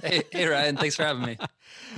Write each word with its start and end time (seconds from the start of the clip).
Hey, 0.03 0.23
hey, 0.31 0.47
Ryan. 0.47 0.77
Thanks 0.77 0.95
for 0.95 1.03
having 1.03 1.23
me. 1.23 1.37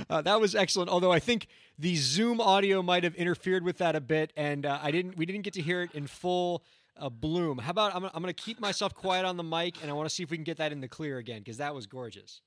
Uh, 0.08 0.20
that 0.20 0.40
was 0.40 0.54
excellent. 0.54 0.90
Although 0.90 1.12
I 1.12 1.18
think 1.18 1.46
the 1.78 1.96
Zoom 1.96 2.40
audio 2.40 2.82
might 2.82 3.04
have 3.04 3.14
interfered 3.14 3.64
with 3.64 3.78
that 3.78 3.94
a 3.96 4.00
bit, 4.00 4.32
and 4.36 4.66
uh, 4.66 4.78
I 4.82 4.90
didn't. 4.90 5.16
We 5.16 5.26
didn't 5.26 5.42
get 5.42 5.54
to 5.54 5.62
hear 5.62 5.82
it 5.82 5.92
in 5.92 6.06
full 6.06 6.62
uh, 6.96 7.08
bloom. 7.08 7.58
How 7.58 7.70
about 7.70 7.94
I'm, 7.94 8.04
I'm 8.04 8.22
going 8.22 8.26
to 8.26 8.32
keep 8.32 8.60
myself 8.60 8.94
quiet 8.94 9.24
on 9.24 9.36
the 9.36 9.42
mic, 9.42 9.80
and 9.82 9.90
I 9.90 9.94
want 9.94 10.08
to 10.08 10.14
see 10.14 10.22
if 10.22 10.30
we 10.30 10.36
can 10.36 10.44
get 10.44 10.58
that 10.58 10.72
in 10.72 10.80
the 10.80 10.88
clear 10.88 11.18
again 11.18 11.40
because 11.40 11.58
that 11.58 11.74
was 11.74 11.86
gorgeous. 11.86 12.40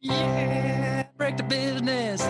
Yeah, 0.00 1.04
break 1.16 1.36
the 1.36 1.42
business. 1.44 2.26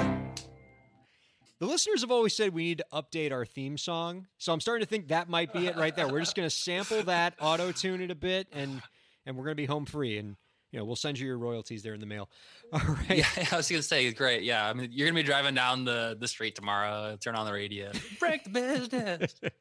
The 1.58 1.66
listeners 1.66 2.00
have 2.00 2.10
always 2.10 2.34
said 2.34 2.52
we 2.52 2.64
need 2.64 2.78
to 2.78 2.86
update 2.92 3.30
our 3.30 3.44
theme 3.46 3.78
song, 3.78 4.26
so 4.36 4.52
I'm 4.52 4.60
starting 4.60 4.84
to 4.84 4.88
think 4.88 5.08
that 5.08 5.28
might 5.28 5.52
be 5.52 5.68
it 5.68 5.76
right 5.76 5.94
there. 5.94 6.08
We're 6.08 6.20
just 6.20 6.34
going 6.34 6.48
to 6.48 6.54
sample 6.54 7.02
that, 7.04 7.34
auto 7.40 7.70
tune 7.70 8.00
it 8.00 8.10
a 8.10 8.16
bit, 8.16 8.48
and 8.52 8.82
and 9.26 9.36
we're 9.36 9.44
going 9.44 9.56
to 9.56 9.62
be 9.62 9.66
home 9.66 9.86
free. 9.86 10.18
And 10.18 10.36
you 10.72 10.78
know, 10.78 10.86
we'll 10.86 10.96
send 10.96 11.18
you 11.18 11.26
your 11.26 11.38
royalties 11.38 11.82
there 11.82 11.92
in 11.92 12.00
the 12.00 12.06
mail. 12.06 12.30
All 12.72 12.80
right. 12.80 13.18
Yeah, 13.18 13.26
I 13.52 13.56
was 13.56 13.68
gonna 13.68 13.82
say, 13.82 14.10
great. 14.12 14.42
Yeah, 14.42 14.66
I 14.66 14.72
mean, 14.72 14.88
you're 14.90 15.06
gonna 15.06 15.20
be 15.20 15.22
driving 15.22 15.54
down 15.54 15.84
the 15.84 16.16
the 16.18 16.26
street 16.26 16.56
tomorrow. 16.56 17.16
Turn 17.16 17.36
on 17.36 17.44
the 17.46 17.52
radio. 17.52 17.92
Break 18.18 18.44
the 18.44 18.50
business. 18.50 19.34
like, 19.42 19.52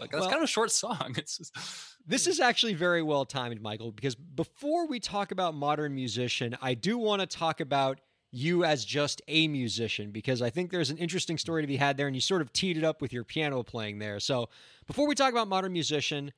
like, 0.00 0.10
that's 0.10 0.22
well, 0.22 0.24
kind 0.24 0.36
of 0.36 0.42
a 0.42 0.48
short 0.48 0.72
song. 0.72 1.14
It's 1.16 1.38
just... 1.38 1.56
this 2.06 2.26
is 2.26 2.40
actually 2.40 2.74
very 2.74 3.02
well 3.02 3.24
timed, 3.24 3.62
Michael. 3.62 3.92
Because 3.92 4.16
before 4.16 4.88
we 4.88 4.98
talk 4.98 5.30
about 5.30 5.54
modern 5.54 5.94
musician, 5.94 6.56
I 6.60 6.74
do 6.74 6.98
want 6.98 7.20
to 7.20 7.26
talk 7.26 7.60
about 7.60 8.00
you 8.32 8.64
as 8.64 8.84
just 8.84 9.22
a 9.28 9.46
musician 9.46 10.10
because 10.10 10.42
I 10.42 10.50
think 10.50 10.72
there's 10.72 10.90
an 10.90 10.98
interesting 10.98 11.38
story 11.38 11.62
to 11.62 11.68
be 11.68 11.76
had 11.76 11.96
there, 11.96 12.08
and 12.08 12.16
you 12.16 12.20
sort 12.20 12.42
of 12.42 12.52
teed 12.52 12.76
it 12.76 12.82
up 12.82 13.00
with 13.00 13.12
your 13.12 13.22
piano 13.22 13.62
playing 13.62 14.00
there. 14.00 14.18
So 14.18 14.48
before 14.88 15.06
we 15.06 15.14
talk 15.14 15.30
about 15.30 15.46
modern 15.46 15.72
musician. 15.72 16.32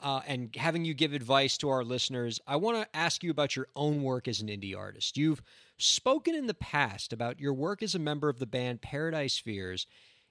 Uh, 0.00 0.20
and 0.26 0.54
having 0.54 0.84
you 0.84 0.94
give 0.94 1.12
advice 1.12 1.56
to 1.58 1.68
our 1.68 1.82
listeners, 1.82 2.40
I 2.46 2.56
want 2.56 2.80
to 2.80 2.96
ask 2.96 3.24
you 3.24 3.30
about 3.30 3.56
your 3.56 3.66
own 3.74 4.02
work 4.02 4.28
as 4.28 4.40
an 4.40 4.48
indie 4.48 4.76
artist. 4.76 5.16
You've 5.16 5.42
spoken 5.76 6.34
in 6.34 6.46
the 6.46 6.54
past 6.54 7.12
about 7.12 7.40
your 7.40 7.52
work 7.52 7.82
as 7.82 7.94
a 7.94 7.98
member 7.98 8.28
of 8.28 8.38
the 8.38 8.46
band 8.46 8.80
Paradise 8.80 9.38
Fears 9.38 9.86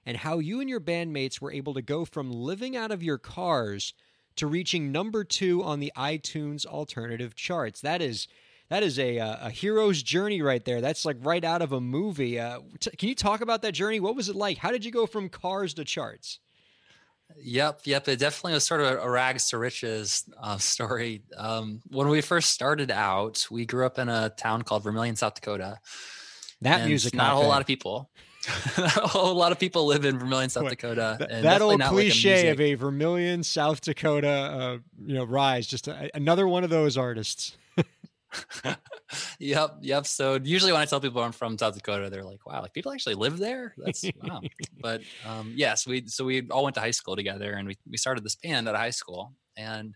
and 0.06 0.16
how 0.16 0.38
you 0.38 0.60
and 0.60 0.70
your 0.70 0.80
bandmates 0.80 1.40
were 1.40 1.52
able 1.52 1.74
to 1.74 1.82
go 1.82 2.06
from 2.06 2.32
living 2.32 2.76
out 2.76 2.90
of 2.90 3.02
your 3.02 3.18
cars 3.18 3.92
to 4.36 4.46
reaching 4.46 4.90
number 4.90 5.22
two 5.24 5.62
on 5.62 5.80
the 5.80 5.92
iTunes 5.96 6.64
alternative 6.64 7.34
charts. 7.34 7.80
That 7.82 8.00
is 8.00 8.26
that 8.70 8.82
is 8.82 8.98
a, 8.98 9.16
a 9.18 9.50
hero's 9.50 10.02
journey 10.02 10.42
right 10.42 10.64
there. 10.64 10.80
That's 10.80 11.04
like 11.04 11.16
right 11.20 11.42
out 11.42 11.62
of 11.62 11.72
a 11.72 11.80
movie. 11.80 12.38
Uh, 12.38 12.60
t- 12.80 12.90
can 12.92 13.08
you 13.08 13.14
talk 13.14 13.40
about 13.40 13.62
that 13.62 13.72
journey? 13.72 13.98
What 13.98 14.14
was 14.14 14.28
it 14.28 14.36
like? 14.36 14.58
How 14.58 14.70
did 14.70 14.84
you 14.84 14.90
go 14.90 15.06
from 15.06 15.28
cars 15.28 15.74
to 15.74 15.84
charts? 15.84 16.38
Yep, 17.36 17.80
yep. 17.84 18.08
It 18.08 18.18
definitely 18.18 18.54
was 18.54 18.64
sort 18.64 18.80
of 18.80 19.02
a 19.02 19.10
rags 19.10 19.50
to 19.50 19.58
riches 19.58 20.24
uh, 20.42 20.58
story. 20.58 21.22
Um, 21.36 21.82
when 21.88 22.08
we 22.08 22.20
first 22.20 22.50
started 22.50 22.90
out, 22.90 23.46
we 23.50 23.66
grew 23.66 23.86
up 23.86 23.98
in 23.98 24.08
a 24.08 24.30
town 24.30 24.62
called 24.62 24.82
Vermillion, 24.82 25.16
South 25.16 25.34
Dakota. 25.34 25.78
That 26.62 26.86
music, 26.86 27.14
not 27.14 27.32
a 27.32 27.36
whole 27.36 27.48
lot 27.48 27.60
of 27.60 27.66
people. 27.66 28.10
a 28.76 29.06
whole 29.06 29.34
lot 29.34 29.52
of 29.52 29.58
people 29.58 29.86
live 29.86 30.04
in 30.04 30.18
Vermillion, 30.18 30.48
South 30.48 30.68
Dakota. 30.68 31.16
That, 31.18 31.42
that 31.42 31.60
old 31.60 31.80
cliche 31.82 32.36
like 32.36 32.44
a 32.46 32.50
of 32.52 32.60
a 32.60 32.74
Vermillion, 32.74 33.42
South 33.42 33.80
Dakota, 33.80 34.28
uh, 34.28 34.78
you 35.04 35.14
know, 35.14 35.24
rise. 35.24 35.66
Just 35.66 35.88
a, 35.88 36.10
another 36.14 36.48
one 36.48 36.64
of 36.64 36.70
those 36.70 36.96
artists. 36.96 37.56
yep, 39.38 39.76
yep. 39.80 40.06
So 40.06 40.38
usually 40.42 40.72
when 40.72 40.80
I 40.80 40.84
tell 40.84 41.00
people 41.00 41.22
I'm 41.22 41.32
from 41.32 41.56
South 41.58 41.74
Dakota, 41.74 42.10
they're 42.10 42.24
like, 42.24 42.44
"Wow, 42.46 42.62
like 42.62 42.74
people 42.74 42.92
actually 42.92 43.14
live 43.14 43.38
there." 43.38 43.74
That's 43.78 44.04
wow. 44.22 44.40
but 44.80 45.02
um, 45.26 45.52
yes, 45.56 45.86
we 45.86 46.06
so 46.06 46.24
we 46.24 46.48
all 46.50 46.64
went 46.64 46.74
to 46.74 46.80
high 46.80 46.90
school 46.90 47.16
together, 47.16 47.52
and 47.52 47.66
we 47.66 47.76
we 47.88 47.96
started 47.96 48.24
this 48.24 48.36
band 48.36 48.68
at 48.68 48.76
high 48.76 48.90
school, 48.90 49.34
and 49.56 49.94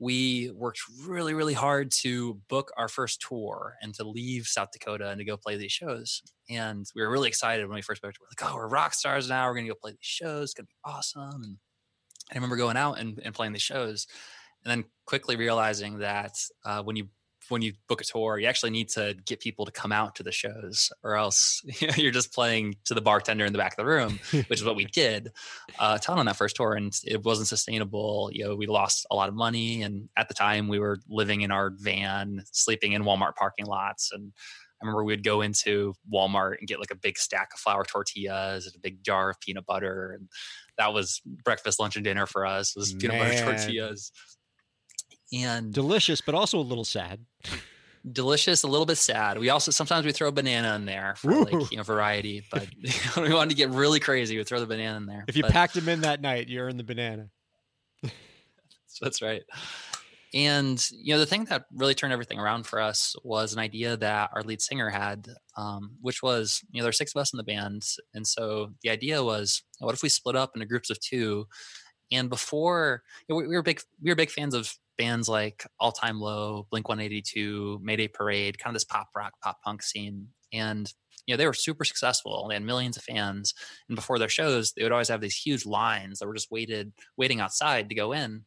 we 0.00 0.50
worked 0.54 0.80
really 1.06 1.34
really 1.34 1.54
hard 1.54 1.90
to 1.90 2.40
book 2.48 2.72
our 2.76 2.88
first 2.88 3.24
tour 3.26 3.74
and 3.82 3.94
to 3.94 4.04
leave 4.04 4.46
South 4.46 4.68
Dakota 4.72 5.10
and 5.10 5.18
to 5.18 5.24
go 5.24 5.36
play 5.36 5.56
these 5.56 5.72
shows. 5.72 6.22
And 6.50 6.86
we 6.94 7.02
were 7.02 7.10
really 7.10 7.28
excited 7.28 7.66
when 7.66 7.76
we 7.76 7.82
first 7.82 8.02
booked. 8.02 8.18
We're 8.20 8.26
like, 8.30 8.52
"Oh, 8.52 8.56
we're 8.56 8.68
rock 8.68 8.94
stars 8.94 9.28
now. 9.28 9.46
We're 9.46 9.54
gonna 9.54 9.68
go 9.68 9.74
play 9.74 9.92
these 9.92 9.98
shows. 10.00 10.44
It's 10.44 10.54
gonna 10.54 10.66
be 10.66 10.76
awesome." 10.84 11.42
And 11.42 11.56
I 12.30 12.34
remember 12.34 12.56
going 12.56 12.76
out 12.76 12.98
and, 12.98 13.20
and 13.24 13.34
playing 13.34 13.52
these 13.52 13.62
shows 13.62 14.06
and 14.64 14.70
then 14.70 14.90
quickly 15.06 15.36
realizing 15.36 15.98
that 15.98 16.34
uh, 16.64 16.82
when 16.82 16.96
you 16.96 17.08
when 17.50 17.62
you 17.62 17.72
book 17.88 18.00
a 18.00 18.04
tour, 18.04 18.38
you 18.38 18.46
actually 18.46 18.70
need 18.70 18.88
to 18.90 19.16
get 19.24 19.40
people 19.40 19.64
to 19.64 19.72
come 19.72 19.92
out 19.92 20.14
to 20.16 20.22
the 20.22 20.32
shows, 20.32 20.90
or 21.02 21.16
else 21.16 21.62
you're 21.96 22.12
just 22.12 22.32
playing 22.32 22.76
to 22.84 22.94
the 22.94 23.00
bartender 23.00 23.44
in 23.44 23.52
the 23.52 23.58
back 23.58 23.72
of 23.72 23.76
the 23.76 23.84
room, 23.84 24.18
which 24.48 24.60
is 24.60 24.64
what 24.64 24.76
we 24.76 24.84
did 24.86 25.32
uh, 25.78 25.96
a 25.96 26.02
ton 26.02 26.18
on 26.18 26.26
that 26.26 26.36
first 26.36 26.56
tour, 26.56 26.74
and 26.74 26.98
it 27.04 27.24
wasn't 27.24 27.48
sustainable. 27.48 28.30
You 28.32 28.44
know, 28.44 28.56
we 28.56 28.66
lost 28.66 29.06
a 29.10 29.16
lot 29.16 29.28
of 29.28 29.34
money, 29.34 29.82
and 29.82 30.08
at 30.16 30.28
the 30.28 30.34
time 30.34 30.68
we 30.68 30.78
were 30.78 30.98
living 31.08 31.42
in 31.42 31.50
our 31.50 31.70
van, 31.76 32.42
sleeping 32.52 32.92
in 32.92 33.04
Walmart 33.04 33.36
parking 33.36 33.66
lots, 33.66 34.12
and 34.12 34.32
I 34.80 34.86
remember 34.86 35.04
we'd 35.04 35.24
go 35.24 35.40
into 35.40 35.94
Walmart 36.12 36.58
and 36.58 36.68
get 36.68 36.78
like 36.78 36.92
a 36.92 36.96
big 36.96 37.18
stack 37.18 37.50
of 37.52 37.58
flour 37.58 37.84
tortillas 37.84 38.66
and 38.66 38.76
a 38.76 38.78
big 38.78 39.02
jar 39.02 39.30
of 39.30 39.40
peanut 39.40 39.66
butter, 39.66 40.12
and 40.18 40.28
that 40.76 40.92
was 40.92 41.20
breakfast, 41.44 41.80
lunch, 41.80 41.96
and 41.96 42.04
dinner 42.04 42.26
for 42.26 42.46
us 42.46 42.76
was 42.76 42.92
peanut 42.92 43.18
Man. 43.18 43.44
butter 43.44 43.56
tortillas 43.56 44.12
and 45.32 45.72
delicious, 45.72 46.20
but 46.20 46.34
also 46.34 46.58
a 46.58 46.60
little 46.60 46.84
sad. 46.84 47.20
delicious, 48.12 48.62
a 48.62 48.66
little 48.66 48.86
bit 48.86 48.98
sad. 48.98 49.38
We 49.38 49.50
also 49.50 49.70
sometimes 49.70 50.06
we 50.06 50.12
throw 50.12 50.28
a 50.28 50.32
banana 50.32 50.74
in 50.76 50.86
there 50.86 51.14
for 51.16 51.30
Ooh. 51.30 51.44
like 51.44 51.70
you 51.70 51.76
know 51.76 51.82
variety, 51.82 52.44
but 52.50 52.66
we 53.16 53.32
wanted 53.32 53.50
to 53.50 53.56
get 53.56 53.70
really 53.70 54.00
crazy, 54.00 54.36
we 54.36 54.44
throw 54.44 54.60
the 54.60 54.66
banana 54.66 54.96
in 54.96 55.06
there. 55.06 55.24
If 55.28 55.36
you 55.36 55.42
but, 55.42 55.52
packed 55.52 55.74
them 55.74 55.88
in 55.88 56.02
that 56.02 56.20
night, 56.20 56.48
you're 56.48 56.68
in 56.68 56.76
the 56.76 56.84
banana. 56.84 57.28
that's 59.00 59.22
right. 59.22 59.42
And 60.34 60.84
you 60.90 61.14
know 61.14 61.18
the 61.18 61.26
thing 61.26 61.44
that 61.46 61.64
really 61.72 61.94
turned 61.94 62.12
everything 62.12 62.38
around 62.38 62.66
for 62.66 62.80
us 62.80 63.16
was 63.24 63.54
an 63.54 63.58
idea 63.58 63.96
that 63.96 64.30
our 64.34 64.42
lead 64.42 64.60
singer 64.60 64.90
had, 64.90 65.28
um, 65.56 65.92
which 66.02 66.22
was 66.22 66.62
you 66.70 66.80
know 66.80 66.84
there's 66.84 66.98
six 66.98 67.14
of 67.14 67.20
us 67.20 67.32
in 67.32 67.38
the 67.38 67.44
band, 67.44 67.82
and 68.12 68.26
so 68.26 68.72
the 68.82 68.90
idea 68.90 69.24
was, 69.24 69.62
what 69.78 69.94
if 69.94 70.02
we 70.02 70.10
split 70.10 70.36
up 70.36 70.50
into 70.54 70.66
groups 70.66 70.90
of 70.90 71.00
two? 71.00 71.46
And 72.10 72.30
before 72.30 73.02
you 73.26 73.34
know, 73.34 73.46
we 73.46 73.54
were 73.54 73.62
big, 73.62 73.80
we 74.02 74.10
were 74.10 74.16
big 74.16 74.30
fans 74.30 74.54
of 74.54 74.74
bands 74.98 75.28
like 75.28 75.64
All 75.80 75.92
Time 75.92 76.20
Low, 76.20 76.66
Blink 76.70 76.88
182, 76.88 77.80
Mayday 77.82 78.08
Parade, 78.08 78.58
kind 78.58 78.74
of 78.74 78.74
this 78.74 78.84
pop 78.84 79.08
rock, 79.16 79.32
pop 79.42 79.58
punk 79.64 79.82
scene. 79.82 80.28
And 80.52 80.92
you 81.26 81.34
know, 81.34 81.36
they 81.36 81.46
were 81.46 81.52
super 81.52 81.84
successful. 81.84 82.46
They 82.48 82.54
had 82.54 82.62
millions 82.62 82.96
of 82.96 83.02
fans. 83.02 83.52
And 83.88 83.96
before 83.96 84.18
their 84.18 84.30
shows, 84.30 84.72
they 84.72 84.82
would 84.82 84.92
always 84.92 85.08
have 85.08 85.20
these 85.20 85.36
huge 85.36 85.66
lines 85.66 86.18
that 86.18 86.26
were 86.26 86.34
just 86.34 86.50
waited, 86.50 86.92
waiting 87.18 87.40
outside 87.40 87.88
to 87.88 87.94
go 87.94 88.12
in. 88.12 88.44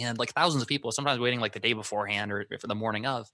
And 0.00 0.18
like 0.18 0.32
thousands 0.32 0.62
of 0.62 0.68
people, 0.68 0.92
sometimes 0.92 1.18
waiting 1.18 1.40
like 1.40 1.52
the 1.52 1.58
day 1.58 1.72
beforehand 1.72 2.30
or 2.30 2.46
for 2.60 2.68
the 2.68 2.74
morning 2.76 3.06
of. 3.06 3.28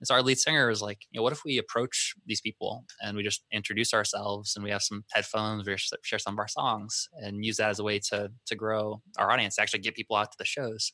And 0.00 0.06
so 0.08 0.16
our 0.16 0.22
lead 0.22 0.38
singer 0.38 0.66
was 0.66 0.82
like, 0.82 0.98
you 1.12 1.18
know, 1.18 1.22
what 1.22 1.32
if 1.32 1.44
we 1.44 1.58
approach 1.58 2.14
these 2.26 2.40
people 2.40 2.84
and 3.00 3.16
we 3.16 3.22
just 3.22 3.44
introduce 3.52 3.94
ourselves 3.94 4.56
and 4.56 4.64
we 4.64 4.70
have 4.70 4.82
some 4.82 5.04
headphones, 5.12 5.64
we 5.64 5.76
share 6.02 6.18
some 6.18 6.34
of 6.34 6.40
our 6.40 6.48
songs 6.48 7.08
and 7.22 7.44
use 7.44 7.58
that 7.58 7.70
as 7.70 7.78
a 7.78 7.84
way 7.84 8.00
to 8.10 8.32
to 8.46 8.56
grow 8.56 9.00
our 9.16 9.30
audience, 9.30 9.54
to 9.56 9.62
actually 9.62 9.78
get 9.78 9.94
people 9.94 10.16
out 10.16 10.32
to 10.32 10.38
the 10.38 10.44
shows. 10.44 10.90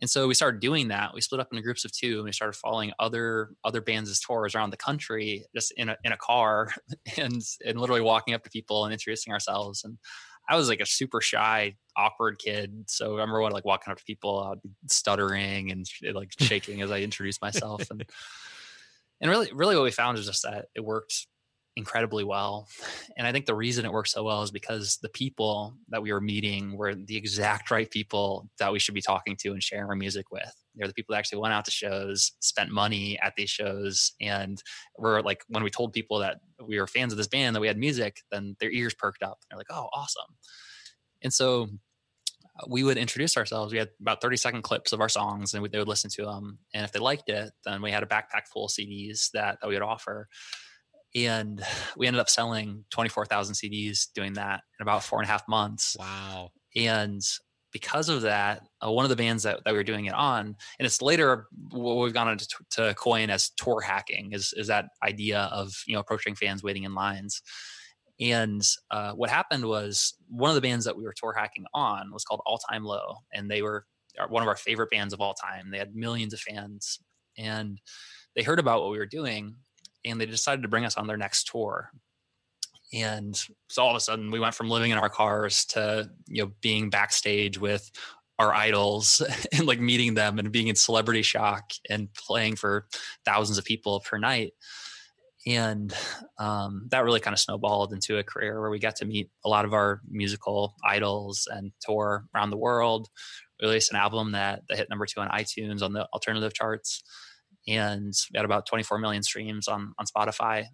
And 0.00 0.10
so 0.10 0.26
we 0.26 0.34
started 0.34 0.60
doing 0.60 0.88
that. 0.88 1.14
We 1.14 1.20
split 1.20 1.40
up 1.40 1.48
into 1.52 1.62
groups 1.62 1.84
of 1.84 1.92
two, 1.92 2.16
and 2.16 2.24
we 2.24 2.32
started 2.32 2.56
following 2.56 2.92
other 2.98 3.50
other 3.64 3.80
bands' 3.80 4.18
tours 4.20 4.54
around 4.54 4.70
the 4.70 4.76
country, 4.76 5.46
just 5.54 5.72
in 5.76 5.88
a 5.88 5.96
in 6.04 6.12
a 6.12 6.16
car, 6.16 6.70
and 7.16 7.40
and 7.64 7.80
literally 7.80 8.02
walking 8.02 8.34
up 8.34 8.42
to 8.44 8.50
people 8.50 8.84
and 8.84 8.92
introducing 8.92 9.32
ourselves. 9.32 9.84
And 9.84 9.98
I 10.48 10.56
was 10.56 10.68
like 10.68 10.80
a 10.80 10.86
super 10.86 11.20
shy, 11.20 11.76
awkward 11.96 12.38
kid. 12.38 12.84
So 12.88 13.08
I 13.16 13.20
remember 13.20 13.40
when 13.40 13.52
like 13.52 13.64
walking 13.64 13.92
up 13.92 13.98
to 13.98 14.04
people, 14.04 14.40
I'd 14.40 14.62
be 14.62 14.70
stuttering 14.88 15.70
and 15.70 15.86
like 16.12 16.32
shaking 16.38 16.82
as 16.82 16.90
I 16.90 17.00
introduced 17.00 17.40
myself. 17.40 17.90
And 17.90 18.04
and 19.20 19.30
really, 19.30 19.50
really, 19.54 19.76
what 19.76 19.84
we 19.84 19.90
found 19.90 20.18
is 20.18 20.26
just 20.26 20.42
that 20.42 20.66
it 20.74 20.84
worked 20.84 21.26
incredibly 21.76 22.24
well. 22.24 22.68
And 23.16 23.26
I 23.26 23.32
think 23.32 23.46
the 23.46 23.54
reason 23.54 23.84
it 23.84 23.92
worked 23.92 24.10
so 24.10 24.22
well 24.22 24.42
is 24.42 24.50
because 24.50 24.98
the 25.02 25.08
people 25.08 25.74
that 25.88 26.02
we 26.02 26.12
were 26.12 26.20
meeting 26.20 26.76
were 26.76 26.94
the 26.94 27.16
exact 27.16 27.70
right 27.70 27.90
people 27.90 28.48
that 28.58 28.72
we 28.72 28.78
should 28.78 28.94
be 28.94 29.02
talking 29.02 29.36
to 29.40 29.52
and 29.52 29.62
sharing 29.62 29.86
our 29.86 29.96
music 29.96 30.30
with. 30.30 30.52
They're 30.74 30.88
the 30.88 30.94
people 30.94 31.12
that 31.12 31.18
actually 31.18 31.38
went 31.38 31.54
out 31.54 31.64
to 31.66 31.70
shows, 31.70 32.32
spent 32.40 32.70
money 32.70 33.18
at 33.20 33.34
these 33.36 33.50
shows, 33.50 34.12
and 34.20 34.62
were 34.98 35.22
like 35.22 35.44
when 35.48 35.62
we 35.62 35.70
told 35.70 35.92
people 35.92 36.18
that 36.18 36.38
we 36.64 36.78
were 36.78 36.86
fans 36.86 37.12
of 37.12 37.16
this 37.16 37.28
band 37.28 37.54
that 37.54 37.60
we 37.60 37.68
had 37.68 37.78
music, 37.78 38.18
then 38.30 38.56
their 38.60 38.70
ears 38.70 38.94
perked 38.94 39.22
up. 39.22 39.38
They're 39.48 39.58
like, 39.58 39.70
"Oh, 39.70 39.88
awesome!" 39.92 40.36
And 41.22 41.32
so 41.32 41.68
uh, 42.60 42.66
we 42.68 42.84
would 42.84 42.98
introduce 42.98 43.36
ourselves. 43.36 43.72
We 43.72 43.78
had 43.78 43.90
about 44.00 44.20
30 44.20 44.36
second 44.36 44.62
clips 44.62 44.92
of 44.92 45.00
our 45.00 45.08
songs 45.08 45.54
and 45.54 45.64
they 45.64 45.78
would 45.78 45.88
listen 45.88 46.10
to 46.10 46.24
them. 46.24 46.58
And 46.72 46.84
if 46.84 46.92
they 46.92 47.00
liked 47.00 47.28
it, 47.28 47.52
then 47.64 47.82
we 47.82 47.90
had 47.90 48.02
a 48.02 48.06
backpack 48.06 48.46
full 48.52 48.66
of 48.66 48.70
CDs 48.70 49.30
that, 49.32 49.58
that 49.60 49.68
we 49.68 49.74
would 49.74 49.82
offer. 49.82 50.28
And 51.14 51.62
we 51.96 52.06
ended 52.06 52.20
up 52.20 52.30
selling 52.30 52.84
24,000 52.90 53.54
CDs 53.54 54.06
doing 54.14 54.34
that 54.34 54.62
in 54.78 54.82
about 54.82 55.02
four 55.02 55.20
and 55.20 55.28
a 55.28 55.32
half 55.32 55.46
months. 55.48 55.96
Wow. 55.98 56.50
And 56.76 57.22
because 57.72 58.08
of 58.08 58.22
that, 58.22 58.62
uh, 58.84 58.90
one 58.90 59.04
of 59.04 59.08
the 59.08 59.16
bands 59.16 59.42
that, 59.42 59.62
that 59.64 59.72
we 59.72 59.76
were 59.76 59.84
doing 59.84 60.06
it 60.06 60.14
on, 60.14 60.46
and 60.46 60.86
it's 60.86 61.02
later 61.02 61.48
what 61.70 61.96
we've 61.96 62.14
gone 62.14 62.28
on 62.28 62.38
to, 62.38 62.48
to 62.70 62.94
coin 62.94 63.30
as 63.30 63.50
tour 63.56 63.80
hacking, 63.80 64.32
is, 64.32 64.54
is 64.56 64.68
that 64.68 64.86
idea 65.02 65.50
of, 65.52 65.72
you 65.86 65.94
know, 65.94 66.00
approaching 66.00 66.36
fans 66.36 66.62
waiting 66.62 66.84
in 66.84 66.94
lines. 66.94 67.42
And 68.20 68.62
uh, 68.92 69.12
what 69.12 69.28
happened 69.28 69.64
was 69.64 70.14
one 70.28 70.50
of 70.50 70.54
the 70.54 70.60
bands 70.60 70.84
that 70.84 70.96
we 70.96 71.02
were 71.02 71.14
tour 71.16 71.34
hacking 71.36 71.64
on 71.74 72.12
was 72.12 72.24
called 72.24 72.42
All 72.46 72.58
Time 72.58 72.84
Low, 72.84 73.16
and 73.32 73.50
they 73.50 73.60
were 73.60 73.86
one 74.28 74.42
of 74.42 74.48
our 74.48 74.56
favorite 74.56 74.90
bands 74.90 75.12
of 75.12 75.20
all 75.20 75.34
time. 75.34 75.70
They 75.70 75.78
had 75.78 75.96
millions 75.96 76.32
of 76.32 76.38
fans, 76.38 77.00
and 77.36 77.80
they 78.36 78.44
heard 78.44 78.60
about 78.60 78.82
what 78.82 78.92
we 78.92 78.98
were 78.98 79.06
doing, 79.06 79.56
and 80.04 80.20
they 80.20 80.26
decided 80.26 80.62
to 80.62 80.68
bring 80.68 80.84
us 80.84 80.96
on 80.96 81.06
their 81.06 81.16
next 81.16 81.48
tour. 81.48 81.90
And 82.92 83.36
so 83.68 83.82
all 83.82 83.90
of 83.90 83.96
a 83.96 84.00
sudden, 84.00 84.30
we 84.30 84.40
went 84.40 84.54
from 84.54 84.70
living 84.70 84.90
in 84.90 84.98
our 84.98 85.08
cars 85.08 85.64
to 85.66 86.10
you 86.28 86.44
know 86.44 86.52
being 86.60 86.90
backstage 86.90 87.58
with 87.58 87.90
our 88.38 88.52
idols 88.52 89.22
and 89.52 89.66
like 89.66 89.80
meeting 89.80 90.14
them 90.14 90.38
and 90.38 90.52
being 90.52 90.68
in 90.68 90.76
celebrity 90.76 91.22
shock 91.22 91.72
and 91.88 92.12
playing 92.14 92.56
for 92.56 92.86
thousands 93.24 93.58
of 93.58 93.64
people 93.64 94.00
per 94.00 94.18
night 94.18 94.52
and 95.46 95.94
um, 96.38 96.86
that 96.90 97.04
really 97.04 97.20
kind 97.20 97.34
of 97.34 97.40
snowballed 97.40 97.92
into 97.92 98.18
a 98.18 98.22
career 98.24 98.60
where 98.60 98.70
we 98.70 98.78
got 98.78 98.96
to 98.96 99.04
meet 99.04 99.30
a 99.44 99.48
lot 99.48 99.64
of 99.64 99.74
our 99.74 100.00
musical 100.08 100.74
idols 100.84 101.46
and 101.50 101.72
tour 101.80 102.24
around 102.34 102.50
the 102.50 102.56
world 102.56 103.08
released 103.62 103.90
an 103.90 103.96
album 103.96 104.32
that, 104.32 104.62
that 104.68 104.78
hit 104.78 104.90
number 104.90 105.06
two 105.06 105.20
on 105.20 105.28
itunes 105.28 105.82
on 105.82 105.92
the 105.92 106.06
alternative 106.12 106.54
charts 106.54 107.02
and 107.66 108.12
we 108.32 108.36
had 108.36 108.44
about 108.44 108.66
24 108.66 108.98
million 108.98 109.22
streams 109.22 109.68
on 109.68 109.92
on 109.98 110.06
spotify 110.06 110.64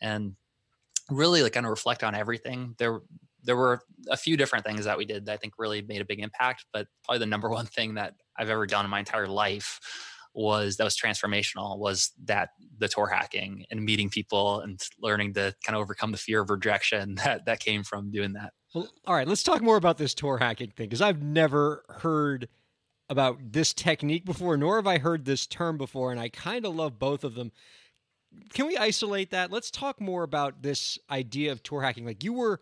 and 0.00 0.34
really 1.10 1.42
like 1.42 1.52
kind 1.52 1.66
of 1.66 1.70
reflect 1.70 2.02
on 2.02 2.14
everything 2.14 2.74
there 2.78 3.00
there 3.42 3.56
were 3.56 3.80
a 4.08 4.16
few 4.16 4.36
different 4.36 4.64
things 4.64 4.84
that 4.84 4.98
we 4.98 5.04
did 5.04 5.26
that 5.26 5.32
i 5.32 5.36
think 5.36 5.54
really 5.58 5.82
made 5.82 6.00
a 6.00 6.04
big 6.04 6.20
impact 6.20 6.66
but 6.72 6.86
probably 7.04 7.18
the 7.18 7.26
number 7.26 7.48
one 7.50 7.66
thing 7.66 7.94
that 7.94 8.14
i've 8.38 8.50
ever 8.50 8.66
done 8.66 8.84
in 8.84 8.90
my 8.90 8.98
entire 8.98 9.28
life 9.28 9.80
was 10.34 10.76
that 10.76 10.84
was 10.84 10.96
transformational 10.96 11.78
was 11.78 12.12
that 12.24 12.50
the 12.78 12.88
tour 12.88 13.06
hacking 13.06 13.64
and 13.70 13.84
meeting 13.84 14.08
people 14.08 14.60
and 14.60 14.80
learning 15.00 15.34
to 15.34 15.54
kind 15.64 15.76
of 15.76 15.82
overcome 15.82 16.12
the 16.12 16.18
fear 16.18 16.40
of 16.40 16.50
rejection 16.50 17.14
that 17.24 17.44
that 17.46 17.60
came 17.60 17.82
from 17.82 18.10
doing 18.10 18.34
that. 18.34 18.52
Well, 18.74 18.88
all 19.06 19.14
right, 19.14 19.26
let's 19.26 19.42
talk 19.42 19.62
more 19.62 19.76
about 19.76 19.98
this 19.98 20.14
tour 20.14 20.38
hacking 20.38 20.70
thing 20.70 20.86
because 20.86 21.00
I've 21.00 21.22
never 21.22 21.84
heard 21.88 22.48
about 23.10 23.52
this 23.52 23.74
technique 23.74 24.24
before, 24.24 24.56
nor 24.56 24.76
have 24.76 24.86
I 24.86 24.98
heard 24.98 25.24
this 25.24 25.44
term 25.46 25.76
before, 25.76 26.12
and 26.12 26.20
I 26.20 26.28
kind 26.28 26.64
of 26.64 26.76
love 26.76 26.98
both 26.98 27.24
of 27.24 27.34
them. 27.34 27.50
Can 28.54 28.68
we 28.68 28.76
isolate 28.76 29.30
that? 29.32 29.50
Let's 29.50 29.70
talk 29.70 30.00
more 30.00 30.22
about 30.22 30.62
this 30.62 30.96
idea 31.10 31.50
of 31.50 31.62
tour 31.64 31.82
hacking. 31.82 32.06
Like 32.06 32.22
you 32.22 32.32
were, 32.32 32.60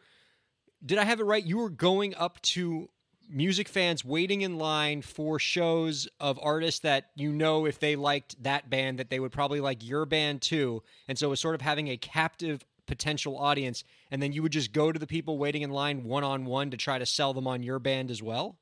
did 0.85 0.97
I 0.97 1.05
have 1.05 1.21
it 1.21 1.25
right? 1.25 1.45
You 1.45 1.59
were 1.59 1.69
going 1.69 2.15
up 2.15 2.41
to 2.43 2.89
music 3.29 3.69
fans 3.69 4.03
waiting 4.07 4.41
in 4.41 4.57
line 4.57 5.03
for 5.03 5.39
shows 5.39 6.09
of 6.19 6.41
artists 6.43 6.81
that 6.81 7.11
you 7.15 7.31
know 7.31 7.67
if 7.67 7.79
they 7.79 7.95
liked 7.95 8.43
that 8.43 8.71
band 8.71 8.99
that 8.99 9.11
they 9.11 9.21
would 9.21 9.31
probably 9.31 9.61
like 9.61 9.87
your 9.87 10.07
band 10.07 10.41
too 10.41 10.83
and 11.09 11.19
so 11.19 11.27
it 11.27 11.31
was 11.31 11.39
sort 11.39 11.55
of 11.55 11.61
having 11.61 11.89
a 11.89 11.97
captive 11.99 12.65
potential 12.87 13.37
audience 13.37 13.85
and 14.11 14.23
then 14.23 14.33
you 14.33 14.43
would 14.43 14.51
just 14.51 14.73
go 14.73 14.91
to 14.91 14.99
the 14.99 15.07
people 15.07 15.37
waiting 15.37 15.61
in 15.61 15.69
line 15.69 16.05
one 16.05 16.25
on 16.25 16.47
one 16.47 16.71
to 16.71 16.77
try 16.79 16.99
to 16.99 17.05
sell 17.05 17.35
them 17.35 17.47
on 17.47 17.63
your 17.63 17.79
band 17.79 18.11
as 18.11 18.23
well 18.23 18.57